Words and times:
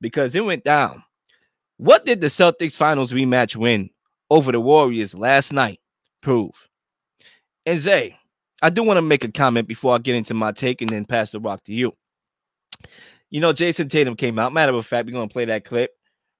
because 0.00 0.34
it 0.34 0.44
went 0.44 0.64
down. 0.64 1.02
What 1.76 2.04
did 2.04 2.20
the 2.20 2.26
Celtics 2.26 2.76
finals 2.76 3.12
rematch 3.12 3.56
win 3.56 3.90
over 4.30 4.52
the 4.52 4.60
Warriors 4.60 5.14
last 5.14 5.52
night 5.52 5.80
prove? 6.20 6.68
And 7.64 7.78
Zay, 7.78 8.16
I 8.62 8.70
do 8.70 8.82
want 8.82 8.96
to 8.96 9.02
make 9.02 9.24
a 9.24 9.30
comment 9.30 9.68
before 9.68 9.94
I 9.94 9.98
get 9.98 10.16
into 10.16 10.34
my 10.34 10.52
take 10.52 10.80
and 10.80 10.90
then 10.90 11.04
pass 11.04 11.32
the 11.32 11.40
rock 11.40 11.62
to 11.64 11.72
you. 11.72 11.92
You 13.30 13.40
know, 13.40 13.52
Jayson 13.52 13.88
Tatum 13.88 14.16
came 14.16 14.38
out. 14.38 14.52
Matter 14.52 14.72
of 14.74 14.86
fact, 14.86 15.06
we're 15.06 15.12
going 15.12 15.28
to 15.28 15.32
play 15.32 15.44
that 15.44 15.64
clip 15.64 15.92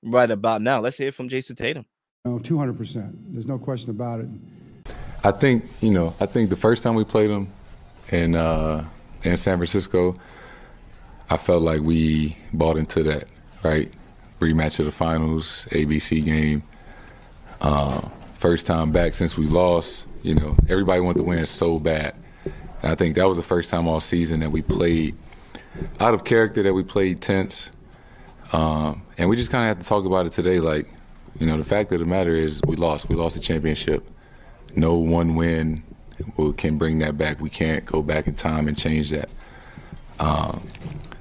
right 0.03 0.31
about 0.31 0.63
now. 0.63 0.81
Let's 0.81 0.97
hear 0.97 1.13
from 1.13 1.29
Jayson 1.29 1.57
Tatum. 1.57 1.85
No, 2.25 2.39
200%. 2.39 3.15
There's 3.29 3.47
no 3.47 3.59
question 3.59 3.91
about 3.91 4.21
it. 4.21 4.29
I 5.23 5.31
think, 5.31 5.65
you 5.81 5.91
know, 5.91 6.15
I 6.21 6.27
think 6.27 6.51
the 6.51 6.57
first 6.57 6.83
time 6.83 6.95
we 6.95 7.05
played 7.05 7.31
them 7.31 7.53
in, 8.11 8.35
uh, 8.35 8.87
in 9.23 9.37
San 9.37 9.59
Francisco, 9.59 10.15
I 11.31 11.37
felt 11.37 11.63
like 11.63 11.83
we 11.83 12.37
bought 12.53 12.79
into 12.79 13.03
that, 13.05 13.25
right? 13.63 13.93
Rematch 14.41 14.79
of 14.79 14.87
the 14.87 14.93
finals, 14.93 15.67
ABC 15.71 16.25
game. 16.25 16.63
Uh, 17.61 18.01
first 18.35 18.67
time 18.67 18.93
back 18.93 19.15
since 19.15 19.37
we 19.37 19.47
lost, 19.47 20.07
you 20.23 20.35
know, 20.35 20.57
everybody 20.69 21.01
wanted 21.01 21.19
to 21.19 21.25
win 21.25 21.45
so 21.45 21.79
bad. 21.79 22.15
And 22.83 22.93
I 22.93 22.95
think 22.95 23.17
that 23.17 23.27
was 23.27 23.37
the 23.37 23.43
first 23.43 23.71
time 23.71 23.89
all 23.89 24.01
season 24.01 24.41
that 24.41 24.51
we 24.51 24.63
played 24.63 25.17
out 25.99 26.15
of 26.15 26.25
character, 26.25 26.63
that 26.63 26.73
we 26.73 26.85
played 26.85 27.21
tense. 27.21 27.73
Um, 28.53 29.03
and 29.19 29.29
we 29.29 29.37
just 29.37 29.51
kind 29.51 29.65
of 29.65 29.77
have 29.77 29.85
to 29.85 29.89
talk 29.89 30.05
about 30.05 30.27
it 30.27 30.33
today. 30.33 30.61
Like, 30.61 30.87
you 31.39 31.47
know, 31.47 31.57
the 31.57 31.65
fact 31.65 31.93
of 31.93 31.99
the 31.99 32.05
matter 32.07 32.35
is 32.35 32.61
we 32.67 32.77
lost. 32.77 33.09
We 33.09 33.17
lost 33.17 33.35
the 33.37 33.43
championship. 33.43 34.09
No 34.77 34.97
one 34.97 35.35
win 35.35 35.83
can 36.57 36.79
bring 36.79 36.99
that 37.01 37.17
back. 37.17 37.41
We 37.41 37.51
can't 37.51 37.85
go 37.85 38.03
back 38.03 38.27
in 38.27 38.35
time 38.35 38.69
and 38.69 38.77
change 38.77 39.11
that. 39.11 39.29
Um, 40.19 40.69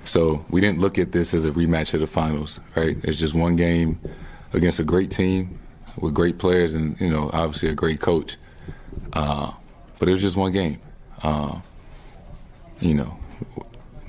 so 0.08 0.46
we 0.50 0.62
didn't 0.62 0.80
look 0.80 0.98
at 0.98 1.12
this 1.12 1.34
as 1.34 1.44
a 1.44 1.52
rematch 1.52 1.94
of 1.94 2.00
the 2.00 2.08
finals, 2.08 2.62
right? 2.76 2.96
It's 3.04 3.20
just 3.20 3.36
one 3.36 3.58
game 3.58 4.00
against 4.54 4.80
a 4.80 4.84
great 4.84 5.12
team 5.12 5.60
with 5.98 6.14
great 6.14 6.38
players 6.38 6.76
and, 6.76 7.00
you 7.02 7.10
know, 7.10 7.30
obviously 7.34 7.70
a 7.70 7.76
great 7.76 8.00
coach. 8.00 8.38
Uh, 9.12 9.52
but 10.00 10.08
it 10.08 10.14
was 10.14 10.22
just 10.22 10.38
one 10.38 10.54
game. 10.54 10.80
Uh, 11.24 11.60
you 12.80 12.94
know, 12.94 13.18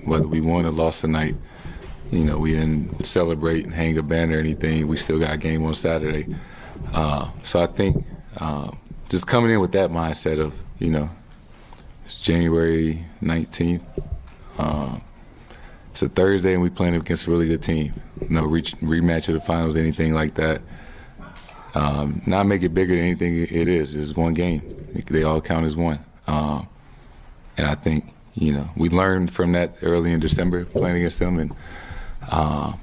whether 0.04 0.26
we 0.26 0.40
won 0.40 0.66
or 0.66 0.70
lost 0.70 1.00
tonight, 1.00 1.34
you 2.12 2.24
know, 2.24 2.38
we 2.38 2.52
didn't 2.52 3.04
celebrate 3.04 3.64
and 3.64 3.74
hang 3.74 3.98
a 3.98 4.02
banner 4.02 4.36
or 4.36 4.40
anything. 4.40 4.86
We 4.86 4.98
still 4.98 5.18
got 5.18 5.34
a 5.34 5.38
game 5.38 5.64
on 5.64 5.74
Saturday. 5.74 6.32
Uh, 6.92 7.28
so 7.42 7.60
I 7.60 7.66
think 7.66 8.06
uh, 8.36 8.70
just 9.08 9.26
coming 9.26 9.50
in 9.50 9.60
with 9.60 9.72
that 9.72 9.90
mindset 9.90 10.38
of, 10.38 10.54
you 10.78 10.90
know, 10.90 11.10
it's 12.04 12.20
January 12.20 13.04
19th. 13.20 13.82
Uh, 14.58 14.98
it's 15.98 16.02
a 16.04 16.08
Thursday 16.08 16.52
and 16.52 16.62
we 16.62 16.70
playing 16.70 16.94
against 16.94 17.26
a 17.26 17.30
really 17.30 17.48
good 17.48 17.60
team. 17.60 17.92
No 18.28 18.44
rematch 18.44 19.26
of 19.26 19.34
the 19.34 19.40
finals, 19.40 19.76
anything 19.76 20.14
like 20.14 20.34
that. 20.34 20.62
Um, 21.74 22.22
not 22.24 22.46
make 22.46 22.62
it 22.62 22.68
bigger 22.68 22.94
than 22.94 23.04
anything 23.04 23.34
it 23.42 23.66
is. 23.66 23.96
It's 23.96 24.14
one 24.14 24.32
game. 24.32 24.62
They 25.08 25.24
all 25.24 25.40
count 25.40 25.66
as 25.66 25.74
one. 25.74 25.98
Um, 26.28 26.68
and 27.56 27.66
I 27.66 27.74
think, 27.74 28.14
you 28.34 28.52
know, 28.52 28.70
we 28.76 28.90
learned 28.90 29.32
from 29.32 29.50
that 29.52 29.74
early 29.82 30.12
in 30.12 30.20
December 30.20 30.64
playing 30.66 30.98
against 30.98 31.18
them 31.18 31.36
and, 31.36 31.52
uh, 32.30 32.74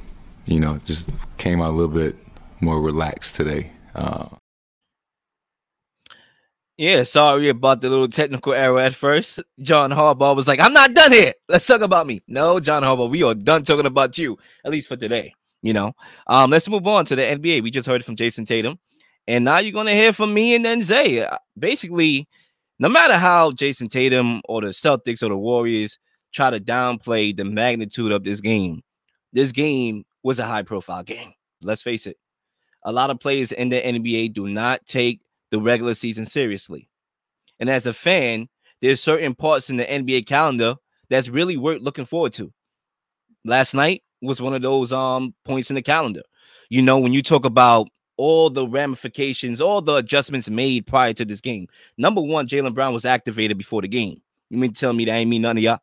you 0.45 0.59
know, 0.59 0.77
just 0.79 1.09
came 1.37 1.61
out 1.61 1.69
a 1.69 1.77
little 1.77 1.95
bit 1.95 2.17
more 2.59 2.81
relaxed 2.81 3.35
today. 3.35 3.71
Uh, 3.95 4.27
yeah, 6.77 7.03
sorry 7.03 7.49
about 7.49 7.79
the 7.79 7.89
little 7.89 8.07
technical 8.07 8.53
error 8.53 8.79
at 8.79 8.93
first. 8.93 9.39
John 9.61 9.91
Harbaugh 9.91 10.35
was 10.35 10.47
like, 10.47 10.59
I'm 10.59 10.73
not 10.73 10.93
done 10.93 11.13
here. 11.13 11.33
Let's 11.47 11.65
talk 11.65 11.81
about 11.81 12.05
me. 12.05 12.21
No, 12.27 12.59
John 12.59 12.83
Harbaugh, 12.83 13.09
we 13.09 13.23
are 13.23 13.33
done 13.33 13.63
talking 13.63 13.85
about 13.85 14.17
you, 14.17 14.37
at 14.65 14.71
least 14.71 14.89
for 14.89 14.97
today. 14.97 15.33
You 15.61 15.73
know, 15.73 15.93
um, 16.27 16.51
let's 16.51 16.69
move 16.69 16.85
on 16.85 17.05
to 17.05 17.15
the 17.15 17.23
NBA. 17.23 17.63
We 17.63 17.71
just 17.71 17.87
heard 17.87 18.03
from 18.03 18.15
Jayson 18.15 18.45
Tatum, 18.45 18.77
and 19.27 19.45
now 19.45 19.59
you're 19.59 19.71
going 19.71 19.87
to 19.87 19.95
hear 19.95 20.13
from 20.13 20.33
me 20.33 20.53
and 20.53 20.63
then 20.63 20.83
Zay. 20.83 21.23
Uh, 21.25 21.37
basically, 21.57 22.27
no 22.77 22.89
matter 22.89 23.17
how 23.17 23.51
Jayson 23.51 23.89
Tatum 23.89 24.41
or 24.47 24.61
the 24.61 24.67
Celtics 24.67 25.23
or 25.23 25.29
the 25.29 25.37
Warriors 25.37 25.97
try 26.33 26.51
to 26.51 26.59
downplay 26.59 27.35
the 27.35 27.45
magnitude 27.45 28.11
of 28.11 28.23
this 28.23 28.41
game, 28.41 28.83
this 29.33 29.51
game 29.51 30.03
was 30.23 30.39
a 30.39 30.45
high 30.45 30.61
profile 30.61 31.03
game. 31.03 31.33
Let's 31.63 31.81
face 31.81 32.05
it. 32.05 32.17
A 32.83 32.91
lot 32.91 33.09
of 33.09 33.19
players 33.19 33.51
in 33.51 33.69
the 33.69 33.81
NBA 33.81 34.33
do 34.33 34.47
not 34.47 34.85
take 34.85 35.21
the 35.55 35.61
regular 35.61 35.93
season 35.93 36.25
seriously. 36.25 36.89
And 37.59 37.69
as 37.69 37.85
a 37.85 37.93
fan, 37.93 38.49
there's 38.81 39.01
certain 39.01 39.33
parts 39.33 39.69
in 39.69 39.77
the 39.77 39.85
NBA 39.85 40.25
calendar 40.25 40.75
that's 41.09 41.29
really 41.29 41.55
worth 41.55 41.81
looking 41.81 42.03
forward 42.03 42.33
to. 42.33 42.51
Last 43.45 43.73
night 43.73 44.03
was 44.21 44.41
one 44.41 44.53
of 44.53 44.61
those 44.61 44.91
um 44.91 45.33
points 45.45 45.69
in 45.69 45.75
the 45.75 45.81
calendar. 45.81 46.23
You 46.69 46.81
know, 46.81 46.99
when 46.99 47.13
you 47.13 47.23
talk 47.23 47.45
about 47.45 47.87
all 48.17 48.49
the 48.49 48.67
ramifications, 48.67 49.61
all 49.61 49.81
the 49.81 49.95
adjustments 49.95 50.49
made 50.49 50.87
prior 50.87 51.13
to 51.13 51.23
this 51.23 51.41
game. 51.41 51.67
Number 51.97 52.21
one, 52.21 52.47
Jaylen 52.47 52.73
Brown 52.73 52.93
was 52.93 53.05
activated 53.05 53.57
before 53.57 53.81
the 53.81 53.87
game. 53.87 54.21
You 54.49 54.57
mean 54.57 54.73
to 54.73 54.79
tell 54.79 54.93
me 54.93 55.05
that 55.05 55.13
ain't 55.13 55.29
mean 55.29 55.43
none 55.43 55.57
of 55.57 55.63
y'all? 55.63 55.79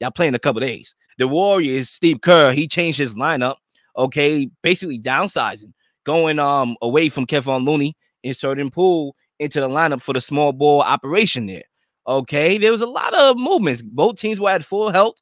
Y'all 0.00 0.10
playing 0.10 0.34
a 0.34 0.38
couple 0.38 0.60
days. 0.60 0.94
The 1.16 1.26
Warriors, 1.26 1.88
Steve 1.88 2.20
Kerr, 2.20 2.52
he 2.52 2.68
changed 2.68 2.98
his 2.98 3.14
lineup. 3.14 3.56
Okay, 3.96 4.50
basically 4.62 4.98
downsizing, 4.98 5.72
going 6.04 6.38
um 6.38 6.76
away 6.82 7.08
from 7.08 7.24
Kevon 7.24 7.64
Looney, 7.64 7.96
inserting 8.22 8.70
Poole 8.70 9.16
into 9.38 9.60
the 9.60 9.68
lineup 9.68 10.02
for 10.02 10.12
the 10.12 10.20
small 10.20 10.52
ball 10.52 10.82
operation 10.82 11.46
there. 11.46 11.64
Okay, 12.06 12.58
there 12.58 12.70
was 12.70 12.80
a 12.80 12.86
lot 12.86 13.14
of 13.14 13.36
movements. 13.36 13.82
Both 13.82 14.16
teams 14.16 14.40
were 14.40 14.50
at 14.50 14.64
full 14.64 14.90
health 14.90 15.16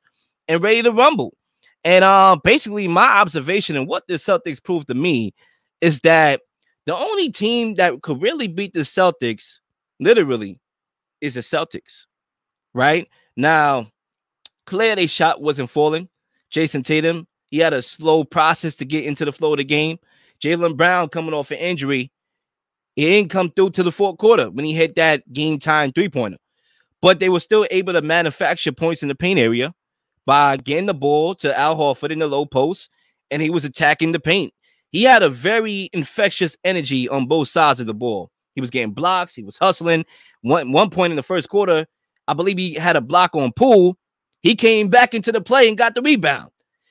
and 0.48 0.62
ready 0.62 0.82
to 0.82 0.92
rumble. 0.92 1.34
And 1.82 2.04
uh, 2.04 2.36
basically, 2.42 2.88
my 2.88 3.06
observation 3.06 3.76
and 3.76 3.86
what 3.86 4.04
the 4.08 4.14
Celtics 4.14 4.62
proved 4.62 4.88
to 4.88 4.94
me 4.94 5.34
is 5.80 6.00
that 6.00 6.40
the 6.86 6.96
only 6.96 7.30
team 7.30 7.74
that 7.74 8.02
could 8.02 8.20
really 8.20 8.48
beat 8.48 8.72
the 8.72 8.80
Celtics, 8.80 9.60
literally, 10.00 10.60
is 11.20 11.34
the 11.34 11.40
Celtics. 11.40 12.04
Right 12.74 13.08
now, 13.36 13.88
clear 14.66 14.96
they 14.96 15.06
shot 15.06 15.42
wasn't 15.42 15.70
falling. 15.70 16.08
Jayson 16.50 16.84
Tatum, 16.84 17.26
he 17.50 17.58
had 17.58 17.72
a 17.72 17.82
slow 17.82 18.24
process 18.24 18.74
to 18.76 18.84
get 18.84 19.04
into 19.04 19.24
the 19.24 19.32
flow 19.32 19.52
of 19.52 19.58
the 19.58 19.64
game. 19.64 19.98
Jaylen 20.42 20.76
Brown 20.76 21.08
coming 21.08 21.34
off 21.34 21.50
an 21.50 21.58
injury, 21.58 22.12
he 22.96 23.04
didn't 23.06 23.30
come 23.30 23.50
through 23.50 23.70
to 23.70 23.82
the 23.82 23.92
fourth 23.92 24.18
quarter 24.18 24.50
when 24.50 24.64
he 24.64 24.72
hit 24.72 24.94
that 24.94 25.30
game 25.32 25.58
time 25.58 25.92
three 25.92 26.08
pointer. 26.08 26.38
But 27.02 27.18
they 27.18 27.28
were 27.28 27.40
still 27.40 27.66
able 27.70 27.92
to 27.92 28.02
manufacture 28.02 28.72
points 28.72 29.02
in 29.02 29.08
the 29.08 29.14
paint 29.14 29.38
area 29.38 29.74
by 30.26 30.56
getting 30.56 30.86
the 30.86 30.94
ball 30.94 31.34
to 31.36 31.58
Al 31.58 31.76
Horford 31.76 32.10
in 32.10 32.20
the 32.20 32.26
low 32.26 32.46
post, 32.46 32.88
and 33.30 33.42
he 33.42 33.50
was 33.50 33.64
attacking 33.64 34.12
the 34.12 34.20
paint. 34.20 34.52
He 34.90 35.02
had 35.02 35.22
a 35.22 35.28
very 35.28 35.90
infectious 35.92 36.56
energy 36.64 37.08
on 37.08 37.26
both 37.26 37.48
sides 37.48 37.80
of 37.80 37.86
the 37.86 37.94
ball. 37.94 38.30
He 38.54 38.60
was 38.60 38.70
getting 38.70 38.92
blocks, 38.92 39.34
he 39.34 39.42
was 39.42 39.58
hustling. 39.58 40.04
One 40.42 40.72
one 40.72 40.88
point 40.88 41.10
in 41.10 41.16
the 41.16 41.22
first 41.22 41.48
quarter, 41.48 41.86
I 42.28 42.34
believe 42.34 42.58
he 42.58 42.74
had 42.74 42.96
a 42.96 43.00
block 43.00 43.34
on 43.34 43.52
Poole. 43.52 43.98
He 44.42 44.54
came 44.54 44.88
back 44.88 45.14
into 45.14 45.32
the 45.32 45.40
play 45.40 45.68
and 45.68 45.76
got 45.76 45.94
the 45.94 46.02
rebound. 46.02 46.50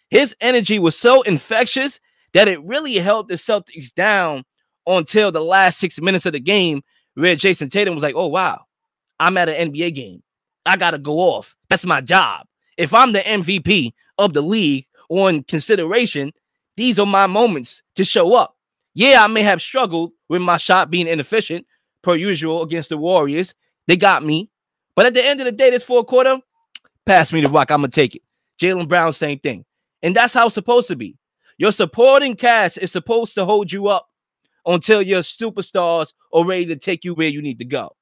His 0.10 0.36
energy 0.42 0.80
was 0.80 0.98
so 0.98 1.22
infectious 1.22 2.00
that 2.34 2.48
it 2.48 2.64
really 2.64 2.96
held 2.96 3.30
the 3.30 3.36
Celtics 3.36 3.94
down 3.94 4.44
until 4.88 5.32
the 5.32 5.44
last 5.44 5.80
six 5.80 6.00
minutes 6.02 6.26
of 6.26 6.34
the 6.34 6.40
game, 6.40 6.82
where 7.16 7.36
Jayson 7.36 7.70
Tatum 7.70 7.94
was 7.94 8.04
like, 8.04 8.16
"Oh 8.16 8.28
wow, 8.28 8.66
I'm 9.20 9.38
at 9.38 9.50
an 9.50 9.72
NBA 9.72 9.94
game. 9.96 10.24
I 10.66 10.78
gotta 10.78 10.98
go 10.98 11.20
off. 11.20 11.56
That's 11.70 11.86
my 11.86 12.02
job." 12.02 12.48
If 12.78 12.94
I'm 12.94 13.12
the 13.12 13.20
MVP 13.20 13.94
of 14.18 14.34
the 14.34 14.42
league 14.42 14.86
on 15.10 15.44
consideration, 15.44 16.32
these 16.76 16.98
are 16.98 17.06
my 17.06 17.28
moments 17.28 17.84
to 17.96 18.04
show 18.04 18.34
up. 18.34 18.58
Yeah, 18.96 19.24
I 19.24 19.28
may 19.28 19.42
have 19.42 19.62
struggled 19.62 20.12
with 20.30 20.42
my 20.42 20.58
shot 20.58 20.90
being 20.90 21.08
inefficient 21.08 21.66
per 22.02 22.16
usual 22.16 22.62
against 22.62 22.90
the 22.90 22.98
Warriors. 22.98 23.54
They 23.88 23.98
got 23.98 24.24
me. 24.24 24.50
But 24.96 25.08
at 25.08 25.14
the 25.14 25.26
end 25.26 25.40
of 25.40 25.46
the 25.46 25.52
day, 25.52 25.72
this 25.72 25.84
fourth 25.84 26.08
quarter, 26.08 26.40
pass 27.06 27.34
me 27.34 27.42
the 27.42 27.50
rock. 27.50 27.72
I'm 27.72 27.82
going 27.82 27.92
to 27.92 27.96
take 27.96 28.16
it. 28.16 28.22
Jaylen 28.62 28.88
Brown, 28.88 29.14
same 29.14 29.40
thing. 29.40 29.66
And 30.04 30.16
that's 30.16 30.34
how 30.34 30.46
it's 30.46 30.54
supposed 30.54 30.88
to 30.90 30.96
be. 30.96 31.18
Your 31.58 31.72
supporting 31.72 32.36
cast 32.36 32.78
is 32.78 32.92
supposed 32.92 33.36
to 33.36 33.46
hold 33.46 33.72
you 33.72 33.88
up 33.88 34.08
until 34.66 35.02
your 35.02 35.22
superstars 35.22 36.14
are 36.32 36.46
ready 36.46 36.66
to 36.68 36.76
take 36.76 37.04
you 37.04 37.14
where 37.14 37.28
you 37.28 37.42
need 37.42 37.60
to 37.60 37.66
go. 37.66 37.96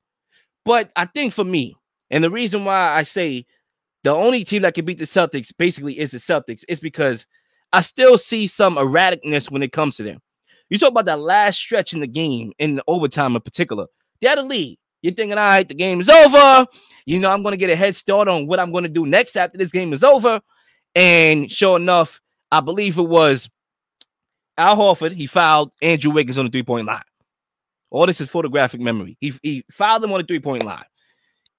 But 0.65 0.91
I 0.95 1.05
think 1.05 1.33
for 1.33 1.43
me, 1.43 1.75
and 2.09 2.23
the 2.23 2.29
reason 2.29 2.65
why 2.65 2.93
I 2.93 3.03
say 3.03 3.45
the 4.03 4.11
only 4.11 4.43
team 4.43 4.63
that 4.63 4.73
can 4.73 4.85
beat 4.85 4.97
the 4.97 5.05
Celtics 5.05 5.51
basically 5.57 5.99
is 5.99 6.11
the 6.11 6.17
Celtics. 6.17 6.63
is 6.67 6.79
because 6.79 7.25
I 7.73 7.81
still 7.81 8.17
see 8.17 8.47
some 8.47 8.75
erraticness 8.75 9.49
when 9.49 9.63
it 9.63 9.71
comes 9.71 9.97
to 9.97 10.03
them. 10.03 10.19
You 10.69 10.77
talk 10.77 10.91
about 10.91 11.05
that 11.05 11.19
last 11.19 11.57
stretch 11.57 11.93
in 11.93 11.99
the 11.99 12.07
game, 12.07 12.53
in 12.59 12.75
the 12.75 12.83
overtime 12.87 13.35
in 13.35 13.41
particular. 13.41 13.87
They 14.21 14.27
had 14.27 14.37
a 14.37 14.43
lead. 14.43 14.77
You're 15.01 15.13
thinking, 15.13 15.37
all 15.37 15.43
right, 15.43 15.67
the 15.67 15.73
game 15.73 15.99
is 15.99 16.09
over. 16.09 16.65
You 17.05 17.19
know, 17.19 17.31
I'm 17.31 17.41
going 17.41 17.53
to 17.53 17.57
get 17.57 17.69
a 17.69 17.75
head 17.75 17.95
start 17.95 18.27
on 18.27 18.47
what 18.47 18.59
I'm 18.59 18.71
going 18.71 18.83
to 18.83 18.89
do 18.89 19.05
next 19.05 19.35
after 19.35 19.57
this 19.57 19.71
game 19.71 19.93
is 19.93 20.03
over. 20.03 20.39
And 20.95 21.51
sure 21.51 21.77
enough, 21.77 22.21
I 22.51 22.59
believe 22.59 22.97
it 22.97 23.07
was 23.07 23.49
Al 24.61 24.77
Horford. 24.77 25.13
He 25.13 25.27
fouled 25.27 25.73
Andrew 25.81 26.11
Wiggins 26.11 26.37
on 26.37 26.45
the 26.45 26.51
three 26.51 26.63
point 26.63 26.87
line. 26.87 27.03
All 27.91 28.05
this 28.05 28.21
is 28.21 28.29
photographic 28.29 28.81
memory. 28.81 29.17
He, 29.21 29.33
he 29.43 29.65
fouled 29.71 30.03
him 30.03 30.13
on 30.13 30.21
the 30.21 30.27
three 30.27 30.39
point 30.39 30.63
line, 30.63 30.85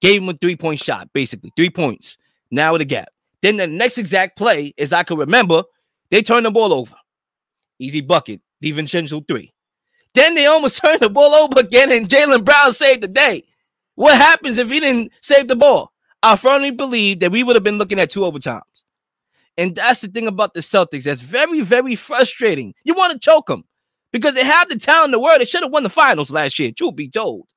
gave 0.01 0.21
him 0.23 0.29
a 0.29 0.33
three 0.33 0.55
point 0.55 0.79
shot, 0.79 1.09
basically 1.13 1.51
three 1.55 1.69
points. 1.69 2.17
Now 2.51 2.73
with 2.73 2.81
a 2.81 2.85
gap. 2.85 3.09
Then 3.41 3.57
the 3.57 3.67
next 3.67 3.97
exact 3.97 4.37
play, 4.37 4.73
as 4.77 4.93
I 4.93 5.03
can 5.03 5.17
remember, 5.17 5.63
they 6.11 6.23
turned 6.23 6.45
the 6.45 6.51
ball 6.51 6.73
over. 6.73 6.95
easy 7.79 8.01
bucket, 8.01 8.41
DiVincenzo 8.63 9.27
three. 9.27 9.53
Then 10.13 10.35
they 10.35 10.45
almost 10.47 10.77
turned 10.83 11.01
the 11.01 11.09
ball 11.09 11.33
over 11.33 11.59
again, 11.59 11.91
and 11.91 12.09
Jaylen 12.09 12.45
Brown 12.45 12.73
saved 12.73 13.01
the 13.03 13.07
day. 13.09 13.43
What 13.95 14.15
happens 14.17 14.57
if 14.57 14.69
he 14.69 14.79
didn't 14.79 15.11
save 15.21 15.47
the 15.49 15.55
ball? 15.55 15.91
I 16.23 16.37
firmly 16.37 16.71
believe 16.71 17.19
that 17.19 17.31
we 17.31 17.43
would 17.43 17.55
have 17.55 17.63
been 17.63 17.77
looking 17.77 17.99
at 17.99 18.11
two 18.11 18.21
overtimes. 18.21 18.61
And 19.57 19.75
that's 19.75 20.01
the 20.01 20.07
thing 20.07 20.27
about 20.27 20.53
the 20.53 20.61
Celtics. 20.61 21.03
That's 21.03 21.21
very, 21.21 21.61
very 21.61 21.95
frustrating. 21.95 22.73
You 22.83 22.93
want 22.93 23.13
to 23.13 23.19
choke 23.19 23.47
them 23.47 23.63
because 24.11 24.35
they 24.35 24.43
have 24.43 24.69
the 24.69 24.77
talent 24.77 25.05
in 25.05 25.11
the 25.11 25.19
world. 25.19 25.41
They 25.41 25.45
should 25.45 25.63
have 25.63 25.71
won 25.71 25.83
the 25.83 25.89
finals 25.89 26.31
last 26.31 26.57
year, 26.57 26.71
truth 26.71 26.95
be 26.95 27.09
told. 27.09 27.47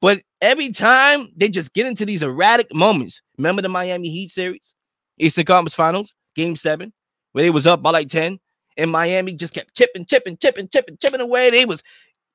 But 0.00 0.22
every 0.40 0.70
time 0.70 1.28
they 1.36 1.48
just 1.48 1.72
get 1.72 1.86
into 1.86 2.06
these 2.06 2.22
erratic 2.22 2.74
moments. 2.74 3.22
Remember 3.38 3.62
the 3.62 3.68
Miami 3.68 4.08
Heat 4.08 4.30
series, 4.30 4.74
Eastern 5.18 5.44
Conference 5.44 5.74
Finals, 5.74 6.14
Game 6.34 6.56
Seven, 6.56 6.92
where 7.32 7.42
they 7.44 7.50
was 7.50 7.66
up 7.66 7.82
by 7.82 7.90
like 7.90 8.08
ten, 8.08 8.38
and 8.76 8.90
Miami 8.90 9.34
just 9.34 9.54
kept 9.54 9.74
chipping, 9.74 10.06
chipping, 10.06 10.36
chipping, 10.38 10.68
chipping, 10.68 10.96
chipping 11.00 11.20
away. 11.20 11.50
They 11.50 11.64
was, 11.64 11.82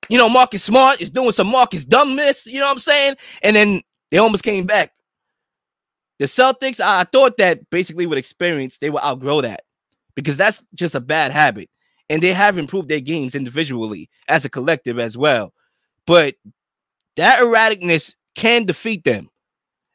you 0.10 0.18
know, 0.18 0.30
Marcus 0.30 0.63
Smart 0.63 1.02
is 1.02 1.10
doing 1.10 1.31
some 1.31 1.48
Marcus 1.48 1.86
dumbness. 1.86 2.46
You 2.46 2.60
know 2.60 2.68
what 2.68 2.74
I'm 2.74 2.80
saying? 2.80 3.16
And 3.42 3.56
then 3.56 3.81
they 4.12 4.18
almost 4.18 4.44
came 4.44 4.66
back. 4.66 4.92
The 6.20 6.26
Celtics, 6.26 6.80
I 6.80 7.04
thought 7.04 7.38
that 7.38 7.70
basically 7.70 8.06
with 8.06 8.18
experience, 8.18 8.78
they 8.78 8.90
will 8.90 9.00
outgrow 9.00 9.42
that 9.42 9.64
because 10.16 10.38
that's 10.38 10.66
just 10.74 10.96
a 10.96 11.00
bad 11.00 11.32
habit. 11.32 11.70
And 12.10 12.22
they 12.22 12.34
have 12.34 12.58
improved 12.58 12.88
their 12.88 13.00
games 13.00 13.36
individually 13.36 14.10
as 14.28 14.46
a 14.46 14.50
collective 14.50 15.00
as 15.00 15.18
well. 15.18 15.54
But 16.06 16.36
that 17.16 17.40
erraticness 17.40 18.16
can 18.36 18.66
defeat 18.66 19.04
them. 19.04 19.30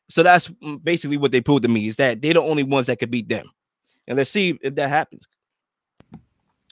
So 0.09 0.23
that's 0.23 0.49
basically 0.83 1.19
what 1.19 1.31
they 1.31 1.41
proved 1.41 1.63
to 1.63 1.69
me 1.69 1.87
is 1.87 1.97
that 1.97 2.21
they're 2.21 2.35
the 2.35 2.43
only 2.43 2.65
ones 2.65 2.89
that 2.89 2.99
could 2.99 3.11
beat 3.11 3.29
them. 3.29 3.47
And 4.09 4.17
let's 4.19 4.31
see 4.31 4.59
if 4.61 4.75
that 4.75 4.89
happens. 4.89 5.29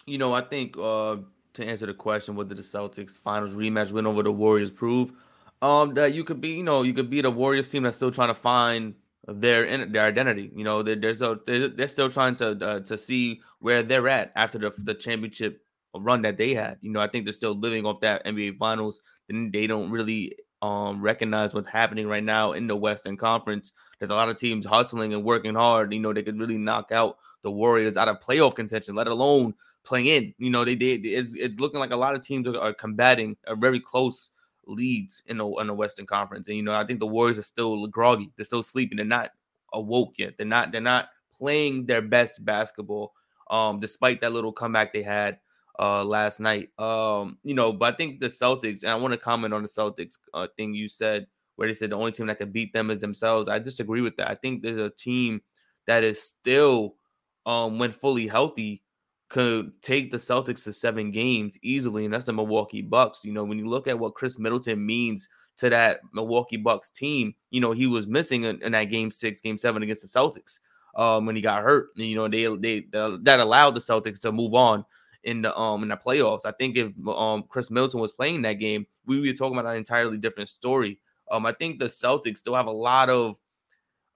You 0.07 0.19
know, 0.19 0.35
I 0.35 0.41
think 0.41 0.77
uh 0.77 1.19
to 1.55 1.67
answer 1.67 1.87
the 1.87 1.95
question, 1.95 2.37
did 2.37 2.49
the 2.49 2.63
Celtics 2.63 3.19
finals 3.19 3.51
rematch 3.51 3.93
win 3.93 4.07
over 4.07 4.23
the 4.23 4.33
Warriors 4.33 4.71
prove? 4.71 5.13
Um, 5.61 5.95
that 5.95 6.15
you 6.15 6.23
could 6.23 6.41
be, 6.41 6.51
you 6.51 6.63
know, 6.63 6.83
you 6.83 6.95
could 6.95 7.11
beat 7.11 7.25
a 7.25 7.31
Warriors 7.31 7.69
team 7.69 7.83
that's 7.83 7.97
still 7.97 8.13
trying 8.13 8.29
to 8.29 8.35
find 8.35 8.95
their 9.29 9.87
their 9.87 10.05
identity. 10.05 10.51
You 10.55 10.65
know, 10.65 10.83
they're 10.83 10.97
they're, 10.97 11.15
they're, 11.15 11.69
they're 11.69 11.89
still 11.89 12.11
trying 12.11 12.35
to 12.37 12.67
uh, 12.67 12.81
to 12.81 12.99
see 12.99 13.41
where 13.61 13.83
they're 13.83 14.09
at 14.09 14.33
after 14.35 14.59
the 14.59 14.73
the 14.79 14.95
championship 14.95 15.63
run 15.95 16.23
that 16.23 16.39
they 16.39 16.55
had. 16.55 16.79
You 16.81 16.91
know, 16.91 17.01
I 17.01 17.09
think 17.09 17.25
they're 17.25 17.33
still 17.33 17.59
living 17.59 17.87
off 17.87 18.01
that 18.01 18.25
NBA 18.25 18.59
Finals. 18.59 19.01
They 19.29 19.67
don't 19.67 19.91
really 19.91 20.37
um 20.61 21.01
recognize 21.01 21.55
what's 21.55 21.69
happening 21.69 22.09
right 22.09 22.25
now 22.25 22.53
in 22.53 22.67
the 22.67 22.77
Western 22.77 23.17
Conference. 23.17 23.73
There's 23.99 24.11
a 24.11 24.15
lot 24.15 24.29
of 24.29 24.39
teams 24.39 24.65
hustling 24.65 25.13
and 25.13 25.25
working 25.25 25.55
hard. 25.55 25.93
You 25.93 26.01
know, 26.01 26.13
they 26.13 26.23
could 26.23 26.39
really 26.39 26.59
knock 26.59 26.91
out 26.91 27.19
the 27.43 27.51
Warriors 27.51 27.97
out 27.97 28.09
of 28.09 28.21
playoff 28.21 28.55
contention, 28.55 28.95
let 28.95 29.09
alone 29.09 29.55
playing 29.85 30.07
in. 30.07 30.35
You 30.39 30.51
know, 30.51 30.65
they 30.65 30.75
did. 30.75 31.05
It's, 31.05 31.33
it's 31.35 31.61
looking 31.61 31.81
like 31.81 31.91
a 31.91 31.97
lot 31.97 32.15
of 32.15 32.23
teams 32.23 32.49
are, 32.49 32.59
are 32.59 32.75
combating 32.75 33.37
a 33.47 33.55
very 33.55 33.81
close 33.81 34.31
leads 34.69 35.23
in 35.27 35.39
the 35.39 35.49
in 35.61 35.67
the 35.67 35.75
Western 35.75 36.07
Conference. 36.07 36.47
And 36.49 36.57
you 36.57 36.63
know, 36.63 36.75
I 36.75 36.85
think 36.85 37.01
the 37.01 37.07
Warriors 37.07 37.39
are 37.39 37.43
still 37.43 37.87
groggy. 37.87 38.31
They're 38.37 38.47
still 38.47 38.63
sleeping. 38.63 38.97
They're 38.97 39.07
not 39.07 39.31
awoke 39.73 40.15
yet. 40.19 40.35
They're 40.37 40.47
not. 40.47 40.73
They're 40.73 40.81
not 40.81 41.09
playing 41.37 41.87
their 41.87 42.03
best 42.03 42.45
basketball. 42.45 43.13
Um, 43.51 43.81
despite 43.81 44.21
that 44.21 44.33
little 44.33 44.53
comeback 44.53 44.93
they 44.93 45.03
had 45.03 45.39
uh 45.79 46.05
last 46.05 46.39
night. 46.39 46.69
Um, 46.79 47.39
you 47.43 47.55
know, 47.55 47.73
but 47.73 47.95
I 47.95 47.97
think 47.97 48.21
the 48.21 48.29
Celtics, 48.29 48.83
and 48.83 48.91
I 48.91 48.95
want 48.97 49.13
to 49.13 49.19
comment 49.19 49.55
on 49.55 49.63
the 49.63 49.69
Celtics 49.69 50.19
uh, 50.35 50.49
thing 50.57 50.75
you 50.75 50.89
said, 50.89 51.27
where 51.57 51.67
they 51.67 51.75
said 51.75 51.91
the 51.91 51.97
only 51.97 52.13
team 52.13 52.27
that 52.27 52.39
can 52.39 52.53
beat 52.53 52.73
them 52.73 52.91
is 52.91 52.99
themselves. 52.99 53.49
I 53.49 53.59
disagree 53.59 54.01
with 54.01 54.17
that. 54.17 54.29
I 54.29 54.35
think 54.35 54.63
there's 54.63 54.77
a 54.77 54.91
team 54.91 55.41
that 55.87 56.05
is 56.05 56.23
still, 56.23 56.95
um, 57.47 57.79
when 57.79 57.93
fully 57.93 58.27
healthy, 58.27 58.83
could 59.29 59.73
take 59.83 60.11
the 60.11 60.17
Celtics 60.17 60.65
to 60.65 60.73
seven 60.73 61.11
games 61.11 61.59
easily, 61.63 62.05
and 62.05 62.15
that's 62.15 62.25
the 62.25 62.33
Milwaukee 62.33 62.83
Bucks. 62.83 63.21
You 63.25 63.33
know, 63.33 63.45
when 63.45 63.59
you 63.59 63.69
look 63.69 63.87
at 63.87 63.99
what 63.99 64.15
Khris 64.15 64.39
Middleton 64.39 64.85
means 64.85 65.29
to 65.59 65.69
that 65.71 66.01
Milwaukee 66.15 66.57
Bucks 66.57 66.91
team, 66.91 67.35
you 67.51 67.61
know, 67.61 67.73
he 67.73 67.87
was 67.87 68.07
missing 68.07 68.45
in, 68.45 68.63
in 68.63 68.73
that 68.73 68.85
game 68.85 69.11
six, 69.11 69.41
game 69.41 69.59
seven 69.59 69.83
against 69.83 70.03
the 70.03 70.09
Celtics 70.09 70.61
um, 70.97 71.27
when 71.27 71.37
he 71.37 71.43
got 71.43 71.63
hurt. 71.63 71.89
You 71.97 72.15
know, 72.17 72.29
they 72.29 72.47
they 72.57 72.87
that 72.91 73.41
allowed 73.41 73.75
the 73.75 73.81
Celtics 73.81 74.21
to 74.21 74.33
move 74.33 74.55
on 74.55 74.85
in 75.25 75.43
the 75.43 75.57
um 75.59 75.83
in 75.83 75.89
the 75.89 75.97
playoffs. 75.97 76.47
I 76.47 76.53
think 76.53 76.77
if 76.77 76.93
um 77.09 77.45
Khris 77.49 77.71
Middleton 77.71 78.01
was 78.01 78.13
playing 78.13 78.43
that 78.43 78.55
game, 78.55 78.87
we 79.07 79.17
would 79.17 79.25
be 79.25 79.35
talking 79.35 79.59
about 79.59 79.71
an 79.71 79.77
entirely 79.77 80.17
different 80.17 80.49
story. 80.49 81.01
Um, 81.31 81.45
I 81.45 81.53
think 81.53 81.79
the 81.79 81.87
Celtics 81.87 82.39
still 82.39 82.55
have 82.55 82.67
a 82.67 82.71
lot 82.71 83.11
of 83.11 83.37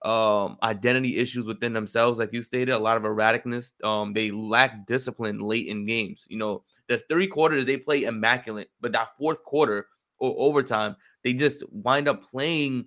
um, 0.05 0.59
identity 0.63 1.17
issues 1.19 1.47
within 1.47 1.73
themselves, 1.73 2.19
like 2.19 2.33
you 2.33 2.43
stated, 2.43 2.73
a 2.73 2.79
lot 2.79 2.97
of 2.97 3.05
erraticness. 3.05 3.73
Um, 3.85 4.13
they 4.13 4.31
lack 4.31 4.87
discipline 4.87 5.41
late 5.41 5.69
in 5.69 5.87
games. 5.87 6.27
You 6.29 6.39
know, 6.39 6.65
there's 6.89 7.05
three 7.05 7.27
quarters 7.27 7.67
they 7.67 7.77
play 7.77 8.05
immaculate, 8.05 8.71
but 8.81 8.93
that 8.93 9.17
fourth 9.17 9.45
quarter 9.45 9.87
or 10.19 10.35
overtime, 10.37 10.97
they 11.23 11.33
just 11.33 11.63
wind 11.71 12.09
up 12.09 12.29
playing 12.31 12.87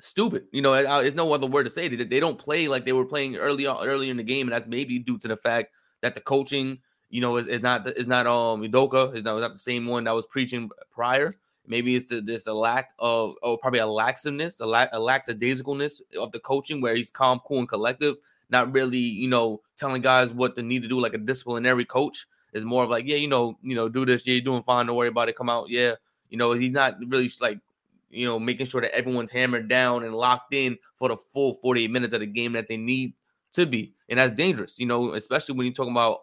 stupid. 0.00 0.46
You 0.52 0.62
know, 0.62 0.74
there's 0.74 1.14
no 1.14 1.32
other 1.32 1.46
word 1.46 1.64
to 1.64 1.70
say. 1.70 1.88
They, 1.88 2.04
they 2.04 2.20
don't 2.20 2.38
play 2.38 2.68
like 2.68 2.84
they 2.84 2.92
were 2.92 3.06
playing 3.06 3.36
early 3.36 3.66
on, 3.66 3.86
earlier 3.86 4.10
in 4.10 4.16
the 4.16 4.22
game, 4.22 4.48
and 4.48 4.52
that's 4.52 4.68
maybe 4.68 4.98
due 4.98 5.18
to 5.18 5.28
the 5.28 5.36
fact 5.36 5.70
that 6.02 6.14
the 6.14 6.20
coaching, 6.20 6.78
you 7.08 7.20
know, 7.20 7.36
is, 7.36 7.46
is 7.46 7.62
not 7.62 7.86
is 7.88 8.06
not 8.06 8.26
um 8.26 8.62
Udoka 8.62 9.14
is 9.14 9.22
not, 9.22 9.36
is 9.36 9.40
not 9.42 9.52
the 9.52 9.58
same 9.58 9.86
one 9.86 10.04
that 10.04 10.14
was 10.14 10.26
preaching 10.26 10.70
prior. 10.90 11.36
Maybe 11.68 11.96
it's 11.96 12.06
the, 12.06 12.20
this 12.20 12.46
a 12.46 12.52
lack 12.52 12.90
of, 12.98 13.34
or 13.42 13.58
probably 13.58 13.80
a 13.80 13.86
laxness, 13.86 14.60
a, 14.60 14.66
la- 14.66 14.88
a 14.92 14.98
lackadaisicalness 14.98 16.00
of 16.18 16.32
the 16.32 16.38
coaching 16.40 16.80
where 16.80 16.94
he's 16.94 17.10
calm, 17.10 17.40
cool, 17.46 17.58
and 17.58 17.68
collective, 17.68 18.16
not 18.50 18.72
really, 18.72 18.98
you 18.98 19.28
know, 19.28 19.62
telling 19.76 20.02
guys 20.02 20.32
what 20.32 20.54
they 20.54 20.62
need 20.62 20.82
to 20.82 20.88
do 20.88 21.00
like 21.00 21.14
a 21.14 21.18
disciplinary 21.18 21.84
coach. 21.84 22.26
Is 22.52 22.64
more 22.64 22.84
of 22.84 22.90
like, 22.90 23.04
yeah, 23.06 23.16
you 23.16 23.28
know, 23.28 23.58
you 23.62 23.74
know, 23.74 23.86
do 23.88 24.06
this, 24.06 24.26
yeah, 24.26 24.34
you're 24.34 24.44
doing 24.44 24.62
fine, 24.62 24.86
don't 24.86 24.96
worry 24.96 25.08
about 25.08 25.28
it, 25.28 25.36
come 25.36 25.50
out, 25.50 25.68
yeah, 25.68 25.94
you 26.30 26.38
know, 26.38 26.52
he's 26.52 26.70
not 26.70 26.96
really 27.06 27.30
like, 27.38 27.58
you 28.08 28.24
know, 28.24 28.38
making 28.38 28.64
sure 28.64 28.80
that 28.80 28.94
everyone's 28.94 29.30
hammered 29.30 29.68
down 29.68 30.04
and 30.04 30.14
locked 30.14 30.54
in 30.54 30.78
for 30.96 31.10
the 31.10 31.18
full 31.18 31.54
48 31.60 31.90
minutes 31.90 32.14
of 32.14 32.20
the 32.20 32.26
game 32.26 32.52
that 32.52 32.66
they 32.66 32.78
need 32.78 33.12
to 33.52 33.66
be, 33.66 33.92
and 34.08 34.18
that's 34.18 34.34
dangerous, 34.34 34.78
you 34.78 34.86
know, 34.86 35.12
especially 35.12 35.54
when 35.54 35.66
you're 35.66 35.74
talking 35.74 35.92
about, 35.92 36.20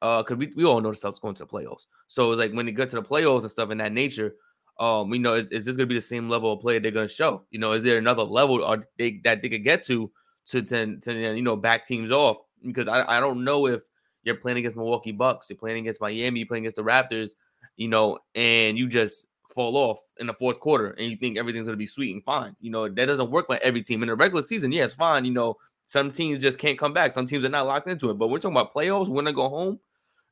uh, 0.00 0.22
because 0.22 0.38
we, 0.38 0.50
we 0.56 0.64
all 0.64 0.80
know 0.80 0.92
the 0.92 0.96
Celtics 0.96 1.20
going 1.20 1.34
to 1.34 1.44
the 1.44 1.48
playoffs, 1.50 1.86
so 2.06 2.30
it's 2.30 2.38
like 2.38 2.52
when 2.52 2.64
they 2.64 2.72
get 2.72 2.88
to 2.90 2.96
the 2.96 3.02
playoffs 3.02 3.42
and 3.42 3.50
stuff 3.50 3.70
in 3.70 3.76
that 3.76 3.92
nature, 3.92 4.34
um, 4.78 5.12
you 5.12 5.20
know, 5.20 5.34
is, 5.34 5.46
is 5.46 5.64
this 5.64 5.76
going 5.76 5.88
to 5.88 5.92
be 5.92 5.94
the 5.94 6.02
same 6.02 6.28
level 6.28 6.52
of 6.52 6.60
play 6.60 6.78
they're 6.78 6.90
going 6.90 7.08
to 7.08 7.12
show? 7.12 7.42
You 7.50 7.58
know, 7.58 7.72
is 7.72 7.84
there 7.84 7.98
another 7.98 8.22
level 8.22 8.62
or 8.62 8.86
they, 8.98 9.20
that 9.24 9.42
they 9.42 9.48
could 9.48 9.64
get 9.64 9.84
to 9.86 10.10
to, 10.48 10.62
to, 10.62 10.96
to 10.98 11.34
you 11.34 11.42
know 11.42 11.56
back 11.56 11.86
teams 11.86 12.10
off? 12.10 12.38
Because 12.64 12.88
I, 12.88 13.16
I 13.16 13.20
don't 13.20 13.44
know 13.44 13.66
if 13.66 13.82
you're 14.24 14.34
playing 14.34 14.58
against 14.58 14.76
Milwaukee 14.76 15.12
Bucks, 15.12 15.48
you're 15.48 15.58
playing 15.58 15.78
against 15.78 16.00
Miami, 16.00 16.40
you're 16.40 16.48
playing 16.48 16.64
against 16.64 16.76
the 16.76 16.82
Raptors, 16.82 17.30
you 17.76 17.88
know, 17.88 18.18
and 18.34 18.76
you 18.76 18.88
just 18.88 19.26
fall 19.54 19.76
off 19.76 19.98
in 20.18 20.26
the 20.26 20.34
fourth 20.34 20.60
quarter 20.60 20.90
and 20.90 21.10
you 21.10 21.16
think 21.16 21.38
everything's 21.38 21.64
going 21.64 21.72
to 21.72 21.78
be 21.78 21.86
sweet 21.86 22.12
and 22.12 22.22
fine. 22.24 22.54
You 22.60 22.70
know, 22.70 22.88
that 22.88 23.06
doesn't 23.06 23.30
work 23.30 23.48
by 23.48 23.58
every 23.62 23.82
team 23.82 24.02
in 24.02 24.08
the 24.08 24.14
regular 24.14 24.42
season. 24.42 24.72
Yeah, 24.72 24.84
it's 24.84 24.94
fine. 24.94 25.24
You 25.24 25.32
know, 25.32 25.56
some 25.86 26.10
teams 26.10 26.42
just 26.42 26.58
can't 26.58 26.78
come 26.78 26.92
back. 26.92 27.12
Some 27.12 27.26
teams 27.26 27.44
are 27.44 27.48
not 27.48 27.66
locked 27.66 27.88
into 27.88 28.10
it. 28.10 28.14
But 28.14 28.28
we're 28.28 28.38
talking 28.38 28.56
about 28.56 28.74
playoffs, 28.74 29.08
when 29.08 29.24
to 29.24 29.32
go 29.32 29.48
home 29.48 29.78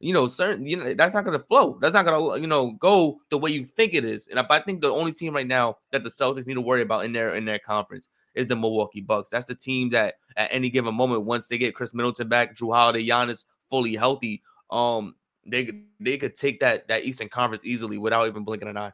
you 0.05 0.13
know, 0.13 0.29
certain, 0.29 0.67
you 0.67 0.77
know, 0.77 0.93
that's 0.93 1.15
not 1.15 1.25
going 1.25 1.39
to 1.39 1.43
flow. 1.43 1.79
That's 1.81 1.95
not 1.95 2.05
going 2.05 2.35
to, 2.35 2.39
you 2.39 2.47
know, 2.47 2.73
go 2.73 3.21
the 3.31 3.39
way 3.39 3.51
you 3.51 3.65
think 3.65 3.95
it 3.95 4.05
is. 4.05 4.29
And 4.29 4.39
I, 4.39 4.45
I 4.51 4.61
think 4.61 4.83
the 4.83 4.91
only 4.91 5.13
team 5.13 5.35
right 5.35 5.47
now 5.47 5.79
that 5.93 6.05
the 6.05 6.11
Celtics 6.11 6.47
need 6.47 6.55
to 6.55 6.61
worry 6.61 6.83
about 6.83 7.07
in 7.07 7.13
their 7.13 7.35
in 7.37 7.47
their 7.47 7.59
conference 7.59 8.09
is 8.35 8.47
the 8.47 8.55
Milwaukee 8.55 9.01
Bucks. 9.01 9.31
That's 9.31 9.47
the 9.47 9.55
team 9.55 9.89
that 9.91 10.17
at 10.37 10.51
any 10.53 10.69
given 10.69 10.95
moment, 10.95 11.23
once 11.23 11.49
they 11.49 11.57
get 11.57 11.75
Khris 11.75 11.95
Middleton 11.95 12.29
back, 12.29 12.55
Jrue 12.55 12.75
Holiday, 12.75 13.07
Giannis 13.07 13.45
fully 13.71 13.97
healthy, 13.97 14.43
um, 14.71 15.15
they 15.47 15.85
they 15.99 16.19
could 16.19 16.35
take 16.35 16.61
that 16.61 16.87
that 16.89 17.05
Eastern 17.05 17.31
Conference 17.31 17.65
easily 17.65 17.97
without 17.97 18.29
even 18.29 18.45
blinking 18.45 18.69
an 18.69 18.77
eye. 18.77 18.93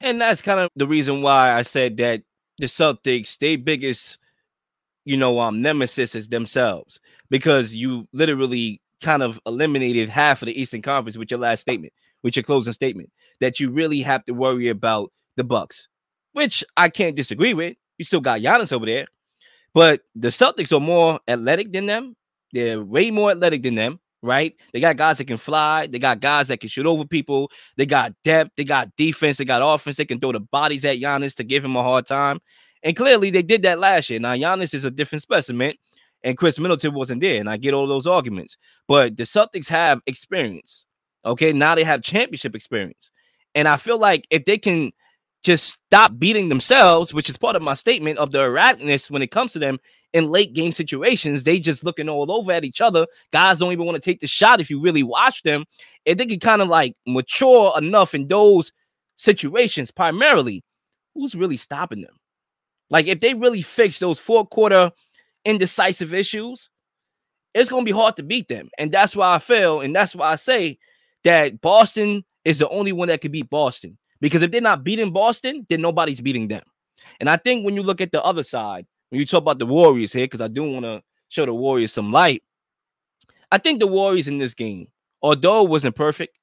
And 0.00 0.18
that's 0.18 0.40
kind 0.40 0.58
of 0.58 0.70
the 0.74 0.86
reason 0.86 1.20
why 1.20 1.52
I 1.52 1.60
said 1.60 1.98
that 1.98 2.22
the 2.58 2.66
Celtics, 2.66 3.36
their 3.36 3.58
biggest, 3.58 4.16
you 5.04 5.18
know, 5.18 5.38
um, 5.38 5.60
nemesis 5.60 6.14
is 6.14 6.28
themselves 6.28 6.98
because 7.28 7.74
you 7.74 8.08
literally 8.14 8.80
kind 9.02 9.22
of 9.22 9.40
eliminated 9.46 10.08
half 10.08 10.42
of 10.42 10.46
the 10.46 10.60
Eastern 10.60 10.82
Conference 10.82 11.16
with 11.16 11.30
your 11.30 11.40
last 11.40 11.60
statement, 11.60 11.92
with 12.22 12.36
your 12.36 12.42
closing 12.42 12.72
statement, 12.72 13.10
that 13.40 13.60
you 13.60 13.70
really 13.70 14.00
have 14.00 14.24
to 14.24 14.32
worry 14.32 14.68
about 14.68 15.12
the 15.36 15.44
Bucks, 15.44 15.88
which 16.32 16.64
I 16.76 16.88
can't 16.88 17.16
disagree 17.16 17.54
with. 17.54 17.76
You 17.98 18.04
still 18.04 18.20
got 18.20 18.40
Giannis 18.40 18.72
over 18.72 18.86
there, 18.86 19.06
but 19.74 20.02
the 20.14 20.28
Celtics 20.28 20.76
are 20.76 20.80
more 20.80 21.20
athletic 21.28 21.72
than 21.72 21.86
them. 21.86 22.16
They're 22.52 22.82
way 22.82 23.10
more 23.10 23.32
athletic 23.32 23.62
than 23.62 23.74
them, 23.74 24.00
right? 24.22 24.54
They 24.72 24.80
got 24.80 24.96
guys 24.96 25.18
that 25.18 25.26
can 25.26 25.36
fly. 25.36 25.86
They 25.86 25.98
got 25.98 26.20
guys 26.20 26.48
that 26.48 26.60
can 26.60 26.68
shoot 26.68 26.86
over 26.86 27.04
people. 27.04 27.50
They 27.76 27.86
got 27.86 28.14
depth. 28.22 28.52
They 28.56 28.64
got 28.64 28.94
defense. 28.96 29.38
They 29.38 29.44
got 29.44 29.62
offense. 29.62 29.96
They 29.96 30.04
can 30.04 30.20
throw 30.20 30.32
the 30.32 30.40
bodies 30.40 30.84
at 30.84 30.98
Giannis 30.98 31.34
to 31.36 31.44
give 31.44 31.64
him 31.64 31.76
a 31.76 31.82
hard 31.82 32.06
time. 32.06 32.40
And 32.82 32.96
clearly, 32.96 33.30
they 33.30 33.42
did 33.42 33.62
that 33.62 33.78
last 33.78 34.10
year. 34.10 34.20
Now, 34.20 34.34
Giannis 34.34 34.74
is 34.74 34.84
a 34.84 34.90
different 34.90 35.22
specimen 35.22 35.74
and 36.22 36.36
Khris 36.36 36.58
Middleton 36.58 36.94
wasn't 36.94 37.20
there. 37.20 37.40
And 37.40 37.48
I 37.48 37.56
get 37.56 37.74
all 37.74 37.86
those 37.86 38.06
arguments. 38.06 38.56
But 38.88 39.16
the 39.16 39.24
Celtics 39.24 39.68
have 39.68 40.00
experience. 40.06 40.86
Okay. 41.24 41.52
Now 41.52 41.74
they 41.74 41.84
have 41.84 42.02
championship 42.02 42.54
experience. 42.54 43.10
And 43.54 43.66
I 43.68 43.76
feel 43.76 43.98
like 43.98 44.26
if 44.30 44.44
they 44.44 44.58
can 44.58 44.92
just 45.42 45.78
stop 45.86 46.18
beating 46.18 46.48
themselves, 46.48 47.14
which 47.14 47.30
is 47.30 47.36
part 47.36 47.56
of 47.56 47.62
my 47.62 47.74
statement 47.74 48.18
of 48.18 48.32
the 48.32 48.38
erraticness 48.38 49.10
when 49.10 49.22
it 49.22 49.30
comes 49.30 49.52
to 49.52 49.58
them 49.58 49.78
in 50.12 50.30
late 50.30 50.52
game 50.52 50.72
situations, 50.72 51.44
they 51.44 51.60
just 51.60 51.84
looking 51.84 52.08
all 52.08 52.32
over 52.32 52.50
at 52.50 52.64
each 52.64 52.80
other. 52.80 53.06
Guys 53.32 53.58
don't 53.58 53.72
even 53.72 53.86
want 53.86 53.94
to 53.94 54.00
take 54.00 54.20
the 54.20 54.26
shot 54.26 54.60
if 54.60 54.70
you 54.70 54.80
really 54.80 55.02
watch 55.02 55.42
them. 55.42 55.64
And 56.04 56.18
they 56.18 56.26
can 56.26 56.40
kind 56.40 56.62
of 56.62 56.68
like 56.68 56.94
mature 57.06 57.72
enough 57.78 58.14
in 58.14 58.26
those 58.28 58.72
situations, 59.16 59.90
primarily. 59.90 60.64
Who's 61.14 61.34
really 61.34 61.56
stopping 61.56 62.02
them? 62.02 62.16
Like, 62.90 63.06
if 63.06 63.20
they 63.20 63.34
really 63.34 63.62
fix 63.62 63.98
those 63.98 64.18
four 64.18 64.46
quarter 64.46 64.90
indecisive 65.46 66.12
issues, 66.12 66.68
it's 67.54 67.70
going 67.70 67.84
to 67.84 67.90
be 67.90 67.96
hard 67.96 68.16
to 68.16 68.22
beat 68.22 68.48
them. 68.48 68.68
And 68.78 68.92
that's 68.92 69.16
why 69.16 69.34
I 69.34 69.38
feel, 69.38 69.80
and 69.80 69.94
that's 69.96 70.14
why 70.14 70.32
I 70.32 70.36
say 70.36 70.78
that 71.24 71.60
Boston 71.60 72.24
is 72.44 72.58
the 72.58 72.68
only 72.68 72.92
one 72.92 73.08
that 73.08 73.22
could 73.22 73.32
beat 73.32 73.48
Boston. 73.48 73.96
Because 74.20 74.42
if 74.42 74.50
they're 74.50 74.60
not 74.60 74.84
beating 74.84 75.12
Boston, 75.12 75.66
then 75.68 75.80
nobody's 75.80 76.20
beating 76.20 76.48
them. 76.48 76.62
And 77.20 77.30
I 77.30 77.36
think 77.36 77.64
when 77.64 77.74
you 77.74 77.82
look 77.82 78.00
at 78.00 78.12
the 78.12 78.22
other 78.22 78.42
side, 78.42 78.86
when 79.10 79.20
you 79.20 79.26
talk 79.26 79.42
about 79.42 79.58
the 79.58 79.66
Warriors 79.66 80.12
here, 80.12 80.24
because 80.24 80.40
I 80.40 80.48
do 80.48 80.70
want 80.70 80.84
to 80.84 81.02
show 81.28 81.46
the 81.46 81.54
Warriors 81.54 81.92
some 81.92 82.12
light, 82.12 82.42
I 83.50 83.58
think 83.58 83.80
the 83.80 83.86
Warriors 83.86 84.28
in 84.28 84.38
this 84.38 84.54
game, 84.54 84.88
although 85.22 85.64
it 85.64 85.70
wasn't 85.70 85.96
perfect, 85.96 86.36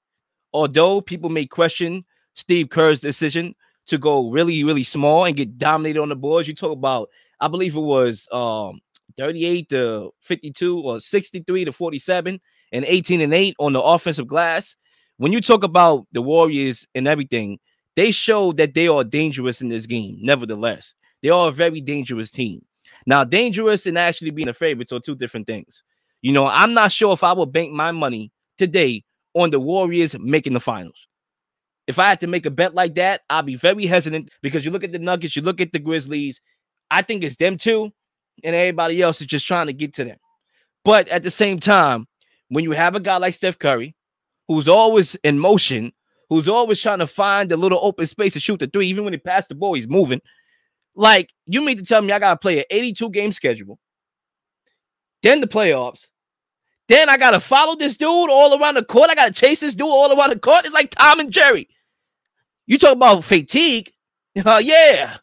although 0.54 1.02
people 1.02 1.30
may 1.30 1.46
question 1.46 2.06
Steve 2.36 2.70
Kerr's 2.70 3.02
decision 3.02 3.56
to 3.88 3.98
go 3.98 4.30
really, 4.30 4.64
really 4.64 4.84
small 4.84 5.26
and 5.26 5.36
get 5.36 5.58
dominated 5.58 6.00
on 6.00 6.10
the 6.10 6.16
boards, 6.16 6.48
you 6.48 6.56
talk 6.56 6.72
about, 6.72 7.10
I 7.40 7.48
believe 7.50 7.76
it 7.76 7.82
was 7.82 8.28
um 8.32 8.80
38 9.18 9.70
to 9.70 10.12
52 10.22 10.80
or 10.80 11.00
63 11.00 11.66
to 11.66 11.72
47 11.72 12.40
and 12.72 12.86
18 12.86 13.22
and 13.22 13.34
8 13.34 13.56
on 13.60 13.74
the 13.74 13.82
offensive 13.82 14.28
glass. 14.28 14.76
When 15.18 15.32
you 15.32 15.42
talk 15.42 15.64
about 15.64 16.08
the 16.12 16.22
Warriors 16.22 16.88
and 16.96 17.08
everything, 17.08 17.60
they 17.96 18.12
showed 18.12 18.58
that 18.58 18.74
they 18.74 18.88
are 18.88 19.04
dangerous 19.04 19.62
in 19.62 19.70
this 19.70 19.86
game. 19.86 20.18
Nevertheless, 20.22 20.94
they 21.22 21.30
are 21.30 21.50
a 21.50 21.52
very 21.52 21.82
dangerous 21.82 22.32
team. 22.32 22.62
Now, 23.06 23.24
dangerous 23.24 23.86
and 23.86 23.98
actually 23.98 24.32
being 24.32 24.48
a 24.48 24.54
favorite 24.54 24.92
are 24.92 25.00
two 25.00 25.16
different 25.16 25.48
things. 25.48 25.84
You 26.22 26.32
know, 26.32 26.48
I'm 26.48 26.74
not 26.74 26.92
sure 26.92 27.14
if 27.14 27.24
I 27.24 27.34
would 27.34 27.52
bank 27.52 27.72
my 27.72 27.92
money 27.92 28.32
today 28.58 29.04
on 29.34 29.50
the 29.50 29.60
Warriors 29.60 30.18
making 30.18 30.54
the 30.54 30.60
finals. 30.60 31.08
If 31.86 32.00
I 32.00 32.08
had 32.08 32.22
to 32.22 32.28
make 32.28 32.46
a 32.46 32.52
bet 32.52 32.74
like 32.74 32.96
that, 32.96 33.22
I'd 33.30 33.46
be 33.46 33.56
very 33.56 33.86
hesitant 33.86 34.30
because 34.42 34.64
you 34.64 34.72
look 34.72 34.86
at 34.86 34.94
the 34.94 35.00
Nuggets, 35.00 35.36
you 35.36 35.42
look 35.42 35.60
at 35.60 35.74
the 35.74 35.80
Grizzlies. 35.80 36.40
I 36.90 37.02
think 37.02 37.24
it's 37.24 37.36
them 37.36 37.58
two, 37.58 37.92
and 38.44 38.56
everybody 38.56 39.02
else 39.02 39.22
is 39.22 39.28
just 39.28 39.48
trying 39.48 39.68
to 39.68 39.74
get 39.74 39.94
to 39.96 40.04
them. 40.04 40.18
But 40.86 41.08
at 41.10 41.24
the 41.24 41.32
same 41.32 41.60
time, 41.60 42.08
when 42.50 42.64
you 42.64 42.72
have 42.72 42.96
a 42.96 43.00
guy 43.00 43.18
like 43.18 43.34
Steph 43.34 43.60
Curry, 43.60 43.96
who's 44.48 44.68
always 44.68 45.16
in 45.24 45.40
motion, 45.40 45.94
who's 46.30 46.48
always 46.48 46.80
trying 46.80 47.00
to 47.00 47.08
find 47.08 47.52
a 47.52 47.58
little 47.58 47.80
open 47.82 48.06
space 48.06 48.34
to 48.34 48.40
shoot 48.40 48.60
the 48.60 48.68
three, 48.68 48.88
even 48.88 49.04
when 49.04 49.14
he 49.14 49.20
passed 49.20 49.50
the 49.50 49.56
ball, 49.56 49.74
he's 49.74 49.88
moving. 49.88 50.22
Like, 50.96 51.34
you 51.46 51.62
mean 51.62 51.78
to 51.78 51.84
tell 51.84 52.02
me 52.02 52.12
I 52.12 52.20
got 52.20 52.34
to 52.34 52.40
play 52.40 52.60
an 52.60 52.66
82 52.70 53.10
game 53.10 53.32
schedule, 53.32 53.80
then 55.22 55.42
the 55.42 55.48
playoffs, 55.48 56.08
then 56.88 57.10
I 57.10 57.18
got 57.18 57.32
to 57.32 57.40
follow 57.40 57.76
this 57.76 57.96
dude 57.96 58.10
all 58.10 58.60
around 58.60 58.76
the 58.76 58.84
court. 58.84 59.10
I 59.10 59.16
got 59.16 59.28
to 59.28 59.34
chase 59.34 59.62
this 59.62 59.74
dude 59.74 59.88
all 59.88 60.18
around 60.18 60.32
the 60.32 60.40
court. 60.40 60.66
It's 60.66 60.74
like 60.74 60.92
Tom 60.92 61.20
and 61.20 61.32
Jerry. 61.32 61.70
You 62.68 62.78
talk 62.78 62.94
about 62.94 63.24
fatigue. 63.24 63.92
Uh, 64.46 64.62
yeah, 64.64 65.18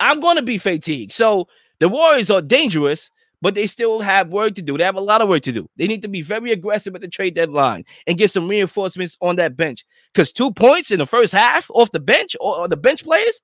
I'm 0.00 0.20
to 0.20 0.42
be 0.42 0.58
fatigued. 0.58 1.12
So 1.12 1.48
the 1.80 1.88
Warriors 1.88 2.30
are 2.30 2.42
dangerous, 2.42 3.10
but 3.42 3.54
they 3.54 3.66
still 3.66 4.00
have 4.00 4.28
work 4.28 4.54
to 4.54 4.62
do. 4.62 4.78
They 4.78 4.84
have 4.84 4.96
a 4.96 5.00
lot 5.00 5.20
of 5.20 5.28
work 5.28 5.42
to 5.42 5.52
do. 5.52 5.68
They 5.76 5.86
need 5.86 6.02
to 6.02 6.08
be 6.08 6.22
very 6.22 6.52
aggressive 6.52 6.94
at 6.94 7.00
the 7.00 7.08
trade 7.08 7.34
deadline 7.34 7.84
and 8.06 8.16
get 8.16 8.30
some 8.30 8.48
reinforcements 8.48 9.16
on 9.20 9.36
that 9.36 9.56
bench. 9.56 9.84
Because 10.12 10.32
two 10.32 10.52
points 10.52 10.90
in 10.90 10.98
the 10.98 11.06
first 11.06 11.32
half 11.32 11.70
off 11.70 11.92
the 11.92 12.00
bench 12.00 12.34
or, 12.40 12.66
the 12.66 12.76
bench 12.76 13.04
players, 13.04 13.42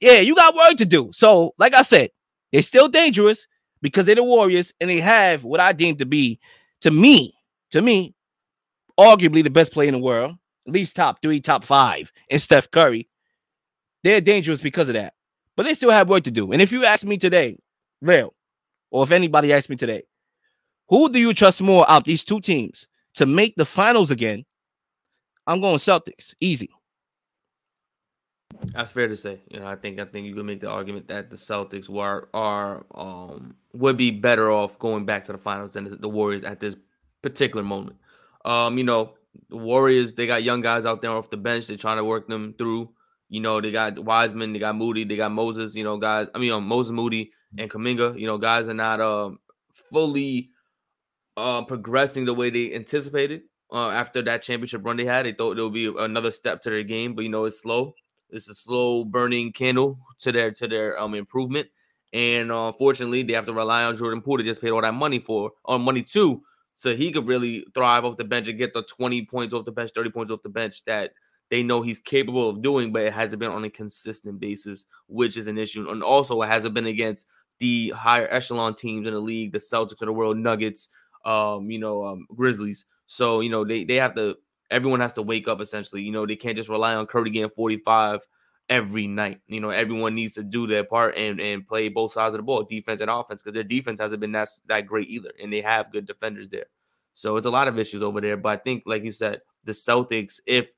yeah, 0.00 0.20
you 0.20 0.34
got 0.34 0.54
work 0.54 0.76
to 0.76 0.84
do. 0.84 1.10
So, 1.12 1.54
like 1.58 1.74
I 1.74 1.82
said, 1.82 2.10
they're 2.52 2.62
still 2.62 2.88
dangerous 2.88 3.46
because 3.80 4.06
they're 4.06 4.14
the 4.14 4.24
Warriors 4.24 4.72
and 4.80 4.90
they 4.90 5.00
have 5.00 5.44
what 5.44 5.60
I 5.60 5.72
deem 5.72 5.96
to 5.96 6.06
be, 6.06 6.38
to 6.82 6.90
me, 6.90 7.34
to 7.70 7.80
me, 7.80 8.14
arguably 8.98 9.42
the 9.42 9.50
best 9.50 9.72
player 9.72 9.88
in 9.88 9.94
the 9.94 10.00
world, 10.00 10.36
at 10.66 10.72
least 10.72 10.96
top 10.96 11.22
three, 11.22 11.40
top 11.40 11.64
five, 11.64 12.12
and 12.30 12.40
Steph 12.40 12.70
Curry. 12.70 13.08
They're 14.04 14.20
dangerous 14.20 14.60
because 14.60 14.88
of 14.88 14.94
that. 14.94 15.14
But 15.58 15.66
they 15.66 15.74
still 15.74 15.90
have 15.90 16.08
work 16.08 16.22
to 16.22 16.30
do. 16.30 16.52
And 16.52 16.62
if 16.62 16.70
you 16.70 16.84
ask 16.84 17.04
me 17.04 17.18
today, 17.18 17.58
real, 18.00 18.32
or 18.92 19.02
if 19.02 19.10
anybody 19.10 19.52
asks 19.52 19.68
me 19.68 19.74
today, 19.74 20.04
who 20.88 21.08
do 21.08 21.18
you 21.18 21.34
trust 21.34 21.60
more 21.60 21.84
out 21.90 22.04
these 22.04 22.22
two 22.22 22.38
teams 22.38 22.86
to 23.14 23.26
make 23.26 23.56
the 23.56 23.64
finals 23.64 24.12
again? 24.12 24.44
I'm 25.48 25.60
going 25.60 25.78
Celtics. 25.78 26.32
Easy. 26.40 26.70
That's 28.72 28.92
fair 28.92 29.08
to 29.08 29.16
say. 29.16 29.40
You 29.50 29.58
know, 29.58 29.66
I 29.66 29.74
think 29.74 29.98
I 29.98 30.04
think 30.04 30.26
you 30.26 30.34
can 30.36 30.46
make 30.46 30.60
the 30.60 30.70
argument 30.70 31.08
that 31.08 31.28
the 31.28 31.36
Celtics 31.36 31.88
were 31.88 32.28
are 32.32 32.86
um 32.94 33.56
would 33.72 33.96
be 33.96 34.12
better 34.12 34.52
off 34.52 34.78
going 34.78 35.06
back 35.06 35.24
to 35.24 35.32
the 35.32 35.38
finals 35.38 35.72
than 35.72 36.00
the 36.00 36.08
Warriors 36.08 36.44
at 36.44 36.60
this 36.60 36.76
particular 37.20 37.64
moment. 37.64 37.96
Um, 38.44 38.78
you 38.78 38.84
know, 38.84 39.14
the 39.50 39.56
Warriors 39.56 40.14
they 40.14 40.28
got 40.28 40.44
young 40.44 40.60
guys 40.60 40.86
out 40.86 41.02
there 41.02 41.10
off 41.10 41.30
the 41.30 41.36
bench. 41.36 41.66
They're 41.66 41.76
trying 41.76 41.96
to 41.96 42.04
work 42.04 42.28
them 42.28 42.54
through. 42.56 42.90
You 43.28 43.40
know, 43.40 43.60
they 43.60 43.70
got 43.70 43.98
Wiseman, 43.98 44.52
they 44.52 44.58
got 44.58 44.76
Moody, 44.76 45.04
they 45.04 45.16
got 45.16 45.32
Moses. 45.32 45.74
You 45.74 45.84
know, 45.84 45.98
guys. 45.98 46.28
I 46.34 46.38
mean, 46.38 46.52
um, 46.52 46.66
Moses 46.66 46.92
Moody 46.92 47.32
and 47.56 47.70
Kuminga. 47.70 48.18
You 48.18 48.26
know, 48.26 48.38
guys 48.38 48.68
are 48.68 48.74
not 48.74 49.00
uh, 49.00 49.30
fully 49.92 50.50
uh, 51.36 51.62
progressing 51.62 52.24
the 52.24 52.34
way 52.34 52.50
they 52.50 52.74
anticipated 52.74 53.42
uh, 53.72 53.90
after 53.90 54.22
that 54.22 54.42
championship 54.42 54.84
run 54.84 54.96
they 54.96 55.04
had. 55.04 55.26
They 55.26 55.32
thought 55.32 55.54
there 55.54 55.64
would 55.64 55.74
be 55.74 55.92
another 55.96 56.30
step 56.30 56.62
to 56.62 56.70
their 56.70 56.82
game, 56.82 57.14
but 57.14 57.22
you 57.22 57.30
know, 57.30 57.44
it's 57.44 57.60
slow. 57.60 57.94
It's 58.30 58.48
a 58.48 58.54
slow 58.54 59.04
burning 59.04 59.52
candle 59.52 59.98
to 60.20 60.32
their 60.32 60.50
to 60.52 60.68
their 60.68 61.00
um 61.00 61.14
improvement. 61.14 61.68
And 62.12 62.50
uh, 62.50 62.68
unfortunately, 62.68 63.22
they 63.22 63.34
have 63.34 63.46
to 63.46 63.52
rely 63.52 63.84
on 63.84 63.96
Jordan 63.96 64.22
Poole 64.22 64.38
to 64.38 64.44
just 64.44 64.60
pay 64.62 64.70
all 64.70 64.80
that 64.80 64.94
money 64.94 65.18
for 65.18 65.52
or 65.64 65.78
money 65.78 66.02
too, 66.02 66.40
so 66.74 66.96
he 66.96 67.12
could 67.12 67.26
really 67.26 67.66
thrive 67.74 68.04
off 68.04 68.16
the 68.16 68.24
bench 68.24 68.48
and 68.48 68.58
get 68.58 68.72
the 68.72 68.82
20 68.82 69.26
points 69.26 69.52
off 69.54 69.64
the 69.64 69.72
bench, 69.72 69.90
30 69.94 70.10
points 70.10 70.32
off 70.32 70.42
the 70.42 70.48
bench 70.48 70.84
that 70.86 71.12
they 71.50 71.62
know 71.62 71.82
he's 71.82 71.98
capable 71.98 72.48
of 72.48 72.62
doing, 72.62 72.92
but 72.92 73.02
it 73.02 73.12
hasn't 73.12 73.40
been 73.40 73.50
on 73.50 73.64
a 73.64 73.70
consistent 73.70 74.38
basis, 74.38 74.86
which 75.06 75.36
is 75.36 75.46
an 75.46 75.58
issue. 75.58 75.88
And 75.90 76.02
also, 76.02 76.40
it 76.42 76.48
hasn't 76.48 76.74
been 76.74 76.86
against 76.86 77.26
the 77.58 77.90
higher 77.90 78.28
echelon 78.30 78.74
teams 78.74 79.06
in 79.06 79.14
the 79.14 79.20
league, 79.20 79.52
the 79.52 79.58
Celtics 79.58 80.00
of 80.00 80.06
the 80.06 80.12
world, 80.12 80.36
Nuggets, 80.36 80.88
um, 81.24 81.70
you 81.70 81.78
know, 81.78 82.06
um, 82.06 82.26
Grizzlies. 82.34 82.84
So, 83.06 83.40
you 83.40 83.50
know, 83.50 83.64
they 83.64 83.84
they 83.84 83.96
have 83.96 84.14
to 84.14 84.36
everyone 84.70 85.00
has 85.00 85.12
to 85.14 85.22
wake 85.22 85.48
up 85.48 85.60
essentially. 85.60 86.02
You 86.02 86.12
know, 86.12 86.26
they 86.26 86.36
can't 86.36 86.56
just 86.56 86.68
rely 86.68 86.94
on 86.94 87.06
Curry 87.06 87.30
getting 87.30 87.50
45 87.50 88.20
every 88.68 89.06
night. 89.06 89.40
You 89.46 89.60
know, 89.60 89.70
everyone 89.70 90.14
needs 90.14 90.34
to 90.34 90.42
do 90.42 90.66
their 90.66 90.84
part 90.84 91.16
and 91.16 91.40
and 91.40 91.66
play 91.66 91.88
both 91.88 92.12
sides 92.12 92.34
of 92.34 92.38
the 92.38 92.42
ball, 92.42 92.64
defense 92.64 93.00
and 93.00 93.10
offense, 93.10 93.42
because 93.42 93.54
their 93.54 93.64
defense 93.64 94.00
hasn't 94.00 94.20
been 94.20 94.32
that 94.32 94.48
that 94.66 94.86
great 94.86 95.08
either, 95.08 95.32
and 95.42 95.52
they 95.52 95.60
have 95.60 95.92
good 95.92 96.06
defenders 96.06 96.48
there. 96.48 96.66
So 97.14 97.36
it's 97.36 97.46
a 97.46 97.50
lot 97.50 97.68
of 97.68 97.78
issues 97.78 98.02
over 98.02 98.20
there. 98.20 98.36
But 98.36 98.50
I 98.50 98.56
think, 98.62 98.84
like 98.86 99.02
you 99.02 99.12
said, 99.12 99.40
the 99.64 99.72
Celtics, 99.72 100.40
if 100.46 100.68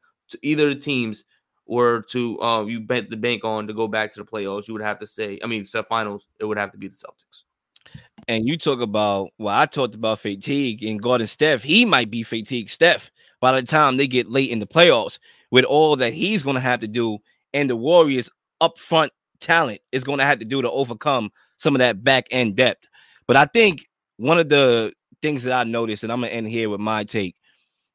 either 0.43 0.69
the 0.69 0.81
teams 0.81 1.25
were 1.67 2.03
to 2.03 2.41
um 2.41 2.69
you 2.69 2.81
bet 2.81 3.11
the 3.11 3.17
bank 3.17 3.45
on 3.45 3.67
to 3.69 3.73
go 3.73 3.87
back 3.87 4.11
to 4.13 4.21
the 4.21 4.25
playoffs, 4.25 4.67
you 4.69 4.75
would 4.75 4.83
have 4.83 4.99
to 4.99 5.07
say, 5.07 5.39
I 5.43 5.47
mean, 5.47 5.65
set 5.65 5.89
finals, 5.89 6.27
it 6.39 6.45
would 6.45 6.59
have 6.59 6.73
to 6.73 6.79
be 6.79 6.89
the 6.89 6.95
Celtics. 6.95 7.45
And 8.29 8.47
you 8.47 8.59
talk 8.59 8.81
about 8.81 9.31
well, 9.39 9.57
I 9.57 9.67
talked 9.67 9.95
about 9.95 10.21
fatigue 10.21 10.83
and 10.83 11.01
Gordon 11.01 11.27
Steph. 11.27 11.63
He 11.63 11.85
might 11.85 12.11
be 12.11 12.23
fatigued 12.23 12.71
Steph 12.71 13.11
by 13.41 13.59
the 13.59 13.67
time 13.67 13.97
they 13.97 14.07
get 14.07 14.31
late 14.31 14.51
in 14.51 14.59
the 14.59 14.67
playoffs 14.67 15.19
with 15.51 15.65
all 15.65 15.97
that 15.97 16.13
he's 16.13 16.43
going 16.43 16.55
to 16.55 16.61
have 16.61 16.81
to 16.81 16.89
do 16.89 17.19
and 17.53 17.69
the 17.69 17.77
Warriors 17.77 18.31
upfront 18.61 19.11
talent 19.41 19.81
is 19.93 20.05
going 20.05 20.19
to 20.19 20.25
have 20.25 20.39
to 20.39 20.45
do 20.45 20.63
to 20.63 20.71
overcome 20.71 21.31
some 21.57 21.75
of 21.75 21.81
that 21.81 22.05
back 22.05 22.27
end 22.31 22.57
depth. 22.57 22.87
But 23.27 23.37
I 23.37 23.47
think 23.47 23.87
one 24.17 24.39
of 24.39 24.49
the 24.49 24.93
things 25.23 25.45
that 25.45 25.53
I 25.53 25.65
noticed, 25.65 26.03
and 26.03 26.13
I'm 26.13 26.21
gonna 26.21 26.33
end 26.33 26.49
here 26.49 26.69
with 26.69 26.81
my 26.81 27.05
take. 27.05 27.37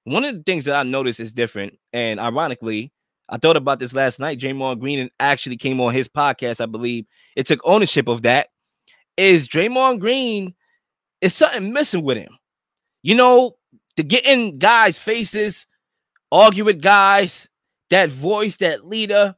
One 0.06 0.24
of 0.24 0.36
the 0.36 0.44
things 0.44 0.66
that 0.66 0.76
I 0.76 0.84
noticed 0.84 1.20
is 1.20 1.34
different, 1.34 1.78
and 1.92 2.20
ironically, 2.20 2.92
I 3.28 3.38
thought 3.38 3.58
about 3.58 3.80
this 3.80 3.94
last 3.94 4.20
night. 4.20 4.40
Draymond 4.40 4.80
Green 4.80 5.10
actually 5.20 5.58
came 5.58 5.82
on 5.82 5.94
his 5.94 6.08
podcast, 6.08 6.62
I 6.62 6.68
believe. 6.68 7.06
It 7.36 7.48
took 7.48 7.60
ownership 7.64 8.08
of 8.08 8.22
that. 8.22 8.50
Is 9.18 9.48
Draymond 9.48 10.00
Green 10.00 10.54
is 11.22 11.34
something 11.34 11.74
missing 11.74 12.04
with 12.04 12.18
him? 12.18 12.38
You 13.02 13.16
know, 13.16 13.58
to 13.98 14.04
get 14.04 14.26
in 14.26 14.60
guys' 14.60 14.98
faces, 14.98 15.66
argue 16.32 16.66
with 16.66 16.82
guys, 16.82 17.48
that 17.90 18.12
voice, 18.12 18.58
that 18.58 18.86
leader. 18.86 19.36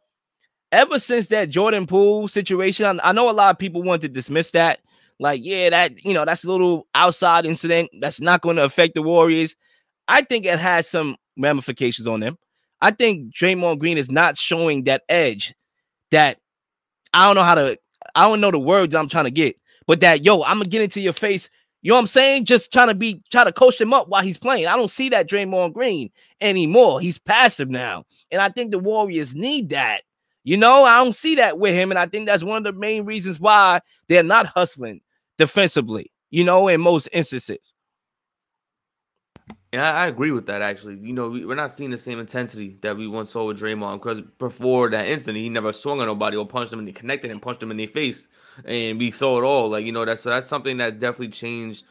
Ever 0.73 0.99
since 0.99 1.27
that 1.27 1.49
Jordan 1.49 1.87
Poole 1.87 2.27
situation, 2.27 2.85
I, 2.85 3.09
I 3.09 3.11
know 3.13 3.29
a 3.29 3.31
lot 3.31 3.51
of 3.51 3.59
people 3.59 3.83
want 3.83 4.01
to 4.01 4.09
dismiss 4.09 4.51
that. 4.51 4.79
Like, 5.17 5.39
yeah, 5.43 5.69
that 5.69 6.03
you 6.03 6.13
know, 6.13 6.25
that's 6.25 6.43
a 6.43 6.51
little 6.51 6.87
outside 6.93 7.45
incident 7.45 7.89
that's 8.01 8.19
not 8.19 8.41
going 8.41 8.57
to 8.57 8.65
affect 8.65 8.95
the 8.95 9.01
Warriors. 9.01 9.55
I 10.07 10.21
think 10.21 10.45
it 10.45 10.59
has 10.59 10.87
some 10.87 11.15
ramifications 11.37 12.07
on 12.07 12.19
them. 12.19 12.37
I 12.81 12.91
think 12.91 13.33
Draymond 13.33 13.79
Green 13.79 13.97
is 13.97 14.11
not 14.11 14.37
showing 14.37 14.83
that 14.83 15.03
edge 15.09 15.53
that 16.11 16.39
I 17.13 17.25
don't 17.25 17.35
know 17.35 17.43
how 17.43 17.55
to, 17.55 17.77
I 18.15 18.27
don't 18.27 18.41
know 18.41 18.51
the 18.51 18.59
words 18.59 18.93
I'm 18.93 19.09
trying 19.09 19.25
to 19.25 19.31
get, 19.31 19.59
but 19.87 19.99
that 20.01 20.23
yo, 20.23 20.43
I'm 20.43 20.57
gonna 20.57 20.69
get 20.69 20.81
into 20.81 21.01
your 21.01 21.13
face. 21.13 21.49
You 21.81 21.89
know 21.89 21.95
what 21.95 22.01
I'm 22.01 22.07
saying? 22.07 22.45
Just 22.45 22.73
trying 22.73 22.87
to 22.87 22.95
be 22.95 23.21
trying 23.31 23.45
to 23.45 23.51
coach 23.51 23.79
him 23.79 23.93
up 23.93 24.09
while 24.09 24.23
he's 24.23 24.37
playing. 24.37 24.67
I 24.67 24.75
don't 24.75 24.91
see 24.91 25.09
that 25.09 25.29
Draymond 25.29 25.73
Green 25.73 26.09
anymore. 26.41 26.99
He's 26.99 27.19
passive 27.19 27.69
now. 27.69 28.03
And 28.31 28.41
I 28.41 28.49
think 28.49 28.71
the 28.71 28.79
Warriors 28.79 29.35
need 29.35 29.69
that. 29.69 30.01
You 30.43 30.57
know, 30.57 30.83
I 30.83 31.03
don't 31.03 31.13
see 31.13 31.35
that 31.35 31.59
with 31.59 31.75
him. 31.75 31.91
And 31.91 31.99
I 31.99 32.05
think 32.05 32.25
that's 32.25 32.43
one 32.43 32.57
of 32.57 32.63
the 32.63 32.79
main 32.79 33.05
reasons 33.05 33.39
why 33.39 33.81
they're 34.07 34.23
not 34.23 34.47
hustling 34.47 35.01
defensively, 35.37 36.11
you 36.29 36.43
know, 36.43 36.67
in 36.67 36.81
most 36.81 37.09
instances. 37.13 37.73
Yeah, 39.77 39.91
I 39.91 40.07
agree 40.07 40.31
with 40.31 40.47
that. 40.47 40.63
Actually, 40.63 40.95
you 40.97 41.13
know, 41.13 41.29
we, 41.29 41.43
are 41.43 41.55
not 41.55 41.69
seeing 41.71 41.91
the 41.91 41.97
same 41.97 42.19
intensity 42.19 42.77
that 42.81 42.97
we 42.97 43.07
once 43.07 43.29
saw 43.31 43.45
with 43.45 43.59
Draymond 43.59 43.99
because 43.99 44.21
before 44.39 44.89
that 44.89 45.07
incident, 45.07 45.37
he 45.37 45.49
never 45.49 45.71
swung 45.71 45.99
on 45.99 46.07
nobody 46.07 46.35
or 46.35 46.47
punched 46.47 46.71
them 46.71 46.79
and 46.79 46.87
he 46.87 46.93
connected 46.93 47.29
and 47.31 47.41
punched 47.41 47.59
them 47.59 47.69
in 47.71 47.77
the 47.77 47.85
face, 47.85 48.27
and 48.65 48.97
we 48.97 49.11
saw 49.11 49.37
it 49.37 49.43
all. 49.43 49.69
Like 49.69 49.85
you 49.85 49.91
know, 49.91 50.05
that's 50.05 50.21
so 50.21 50.29
that's 50.29 50.47
something 50.47 50.77
that 50.77 50.99
definitely 50.99 51.29
changed 51.29 51.83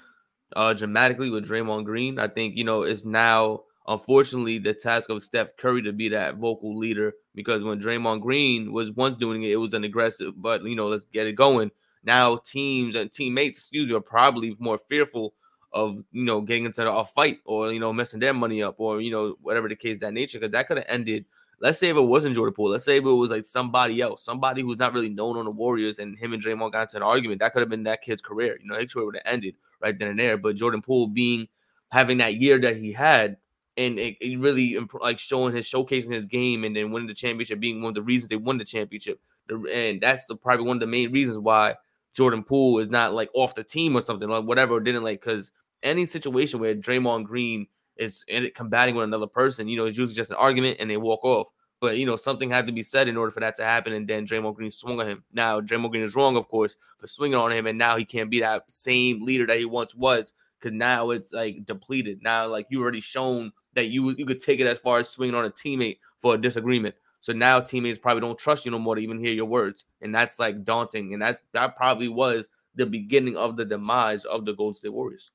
uh, 0.56 0.74
dramatically 0.74 1.30
with 1.30 1.48
Draymond 1.48 1.84
Green. 1.84 2.18
I 2.18 2.28
think 2.28 2.56
you 2.56 2.64
know 2.64 2.82
it's 2.82 3.04
now 3.04 3.64
unfortunately 3.88 4.58
the 4.58 4.74
task 4.74 5.10
of 5.10 5.22
Steph 5.22 5.56
Curry 5.58 5.82
to 5.82 5.92
be 5.92 6.08
that 6.10 6.36
vocal 6.36 6.76
leader 6.78 7.14
because 7.34 7.64
when 7.64 7.80
Draymond 7.80 8.22
Green 8.22 8.72
was 8.72 8.90
once 8.92 9.16
doing 9.16 9.44
it, 9.44 9.52
it 9.52 9.56
was 9.56 9.74
an 9.74 9.84
aggressive, 9.84 10.34
but 10.36 10.62
you 10.64 10.76
know, 10.76 10.88
let's 10.88 11.04
get 11.06 11.26
it 11.28 11.34
going. 11.34 11.70
Now 12.04 12.36
teams 12.38 12.96
and 12.96 13.12
teammates, 13.12 13.60
excuse 13.60 13.88
me, 13.88 13.94
are 13.94 14.00
probably 14.00 14.56
more 14.58 14.78
fearful 14.88 15.34
of 15.76 16.02
you 16.11 16.25
know 16.25 16.40
getting 16.40 16.64
into 16.64 16.90
a 16.90 17.04
fight 17.04 17.40
or 17.45 17.71
you 17.71 17.78
know 17.78 17.92
messing 17.92 18.18
their 18.18 18.33
money 18.33 18.62
up 18.62 18.76
or 18.78 19.02
you 19.02 19.11
know 19.11 19.37
whatever 19.42 19.68
the 19.68 19.76
case 19.76 19.99
that 20.00 20.14
nature 20.14 20.38
because 20.38 20.52
that 20.52 20.66
could 20.66 20.78
have 20.78 20.87
ended. 20.88 21.26
Let's 21.59 21.78
say 21.78 21.88
if 21.88 21.97
it 21.97 22.00
wasn't 22.02 22.35
Jordan 22.35 22.54
Poole, 22.54 22.71
let's 22.71 22.85
say 22.85 22.99
if 22.99 23.04
it 23.04 23.11
was 23.11 23.30
like 23.30 23.45
somebody 23.47 24.02
else, 24.02 24.23
somebody 24.23 24.61
who's 24.61 24.78
not 24.78 24.92
really 24.92 25.09
known 25.09 25.38
on 25.38 25.47
the 25.47 25.50
Warriors, 25.50 25.99
and 25.99 26.18
him 26.18 26.35
and 26.35 26.42
Draymond 26.42 26.73
got 26.73 26.83
into 26.83 26.97
an 26.99 27.02
argument, 27.02 27.40
that 27.40 27.52
could 27.52 27.61
have 27.61 27.71
been 27.71 27.85
that 27.85 28.02
kid's 28.02 28.21
career. 28.21 28.59
You 28.61 28.68
know, 28.68 28.78
his 28.78 28.92
career 28.92 29.06
would 29.06 29.16
have 29.16 29.33
ended 29.33 29.54
right 29.80 29.99
then 29.99 30.09
and 30.09 30.18
there. 30.18 30.37
But 30.37 30.56
Jordan 30.56 30.83
Poole 30.83 31.06
being 31.06 31.49
having 31.88 32.18
that 32.18 32.37
year 32.37 32.61
that 32.61 32.76
he 32.76 32.92
had, 32.92 33.38
and 33.78 33.99
it, 33.99 34.16
it 34.21 34.38
really 34.38 34.78
like 35.00 35.18
showing 35.18 35.54
his 35.54 35.66
showcasing 35.66 36.12
his 36.12 36.26
game, 36.26 36.64
and 36.64 36.76
then 36.76 36.90
winning 36.90 37.09
the 37.09 37.14
championship 37.14 37.61
being 37.61 37.80
one 37.80 37.90
of 37.90 37.95
the 37.95 38.02
reasons 38.02 38.28
they 38.28 38.37
won 38.37 38.59
the 38.59 38.64
championship, 38.64 39.18
and 39.49 40.00
that's 40.00 40.26
the, 40.26 40.37
probably 40.37 40.66
one 40.66 40.76
of 40.76 40.80
the 40.80 40.87
main 40.87 41.11
reasons 41.11 41.38
why 41.38 41.75
Jordan 42.16 42.42
Poole 42.42 42.78
is 42.78 42.88
not 42.88 43.12
like 43.12 43.28
off 43.35 43.54
the 43.54 43.62
team 43.62 43.95
or 43.95 44.00
something 44.00 44.28
like 44.28 44.45
whatever. 44.45 44.80
Didn't 44.80 45.04
like 45.04 45.21
because 45.21 45.52
any 45.83 46.06
situation 46.06 46.61
where 46.61 46.75
Draymond 46.75 47.25
Green 47.25 47.66
is 47.97 48.25
in 48.28 48.45
it 48.45 48.54
combating 48.54 48.95
with 48.95 49.04
another 49.04 49.26
person, 49.26 49.68
you 49.68 49.76
know, 49.76 49.87
it's 49.87 49.97
usually 49.97 50.16
just 50.16 50.30
an 50.30 50.37
argument 50.37 50.78
and 50.80 50.90
they 50.90 50.97
walk 50.97 51.25
off. 51.25 51.49
But 51.80 51.99
you 51.99 52.06
know, 52.06 52.16
something 52.16 52.50
had 52.50 52.66
to 52.66 52.73
be 52.73 52.83
said 52.83 53.06
in 53.06 53.16
order 53.16 53.30
for 53.30 53.40
that 53.40 53.54
to 53.56 53.64
happen, 53.64 53.92
and 53.92 54.09
then 54.09 54.26
Draymond 54.26 54.54
Green 54.54 54.71
swung 54.71 54.99
on 54.99 55.06
him. 55.06 55.25
Now 55.33 55.61
Draymond 55.61 55.90
Green 55.90 56.02
is 56.02 56.14
wrong, 56.14 56.37
of 56.37 56.49
course, 56.49 56.76
for 56.99 57.06
swinging 57.06 57.38
on 57.38 57.52
him, 57.52 57.66
and 57.66 57.76
now 57.78 57.97
he 57.97 58.04
can't 58.04 58.30
be 58.30 58.40
that 58.40 58.64
same 58.68 59.25
leader 59.25 59.47
that 59.47 59.59
he 59.59 59.66
once 59.66 59.95
was 59.95 60.33
because 60.59 60.75
now 60.75 61.11
it's 61.11 61.33
like 61.33 61.66
depleted. 61.66 62.23
Now, 62.23 62.47
like 62.47 62.66
you 62.71 62.80
already 62.80 63.00
shown 63.00 63.52
that 63.75 63.88
you 63.88 64.14
you 64.16 64.25
could 64.25 64.40
take 64.40 64.61
it 64.61 64.66
as 64.66 64.78
far 64.78 64.99
as 64.99 65.09
swinging 65.09 65.35
on 65.35 65.45
a 65.45 65.50
teammate 65.50 65.99
for 66.18 66.35
a 66.35 66.38
disagreement. 66.38 66.95
So 67.21 67.33
now 67.33 67.61
teammates 67.61 67.99
probably 67.99 68.21
don't 68.23 68.38
trust 68.38 68.64
you 68.64 68.71
no 68.71 68.78
more 68.78 68.95
to 68.95 69.00
even 69.00 69.18
hear 69.18 69.35
your 69.35 69.47
words, 69.47 69.85
and 70.00 70.14
that's 70.14 70.38
like 70.38 70.64
daunting. 70.64 71.12
And 71.12 71.21
that's 71.21 71.40
that 71.52 71.76
probably 71.76 72.09
was 72.09 72.49
the 72.75 72.87
beginning 72.87 73.37
of 73.37 73.56
the 73.56 73.64
demise 73.64 74.25
of 74.25 74.45
the 74.45 74.54
Golden 74.54 74.75
State 74.76 74.92
Warriors. 74.92 75.30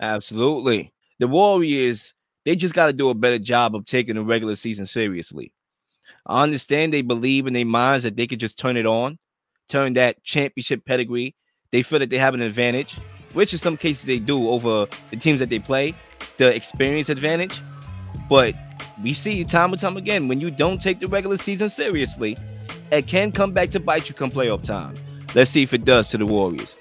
Absolutely. 0.00 0.92
The 1.18 1.28
Warriors, 1.28 2.14
they 2.44 2.56
just 2.56 2.74
got 2.74 2.86
to 2.86 2.92
do 2.92 3.10
a 3.10 3.14
better 3.14 3.38
job 3.38 3.74
of 3.74 3.86
taking 3.86 4.16
the 4.16 4.24
regular 4.24 4.56
season 4.56 4.86
seriously. 4.86 5.52
I 6.26 6.42
understand 6.42 6.92
they 6.92 7.02
believe 7.02 7.46
in 7.46 7.52
their 7.52 7.66
minds 7.66 8.04
that 8.04 8.16
they 8.16 8.26
could 8.26 8.40
just 8.40 8.58
turn 8.58 8.76
it 8.76 8.86
on, 8.86 9.18
turn 9.68 9.94
that 9.94 10.22
championship 10.24 10.84
pedigree. 10.84 11.34
They 11.70 11.82
feel 11.82 11.98
that 12.00 12.10
they 12.10 12.18
have 12.18 12.34
an 12.34 12.42
advantage, 12.42 12.94
which 13.32 13.52
in 13.52 13.58
some 13.58 13.76
cases 13.76 14.04
they 14.04 14.18
do 14.18 14.48
over 14.50 14.86
the 15.10 15.16
teams 15.16 15.38
that 15.40 15.48
they 15.48 15.58
play, 15.58 15.94
the 16.36 16.54
experience 16.54 17.08
advantage. 17.08 17.60
But 18.28 18.54
we 19.02 19.14
see 19.14 19.42
time 19.44 19.72
and 19.72 19.80
time 19.80 19.96
again 19.96 20.28
when 20.28 20.40
you 20.40 20.50
don't 20.50 20.80
take 20.80 21.00
the 21.00 21.06
regular 21.06 21.36
season 21.36 21.68
seriously, 21.68 22.36
it 22.90 23.06
can 23.06 23.32
come 23.32 23.52
back 23.52 23.70
to 23.70 23.80
bite 23.80 24.08
you 24.08 24.14
come 24.14 24.30
playoff 24.30 24.62
time. 24.62 24.94
Let's 25.34 25.50
see 25.50 25.62
if 25.62 25.72
it 25.72 25.84
does 25.84 26.08
to 26.08 26.18
the 26.18 26.26
Warriors. 26.26 26.76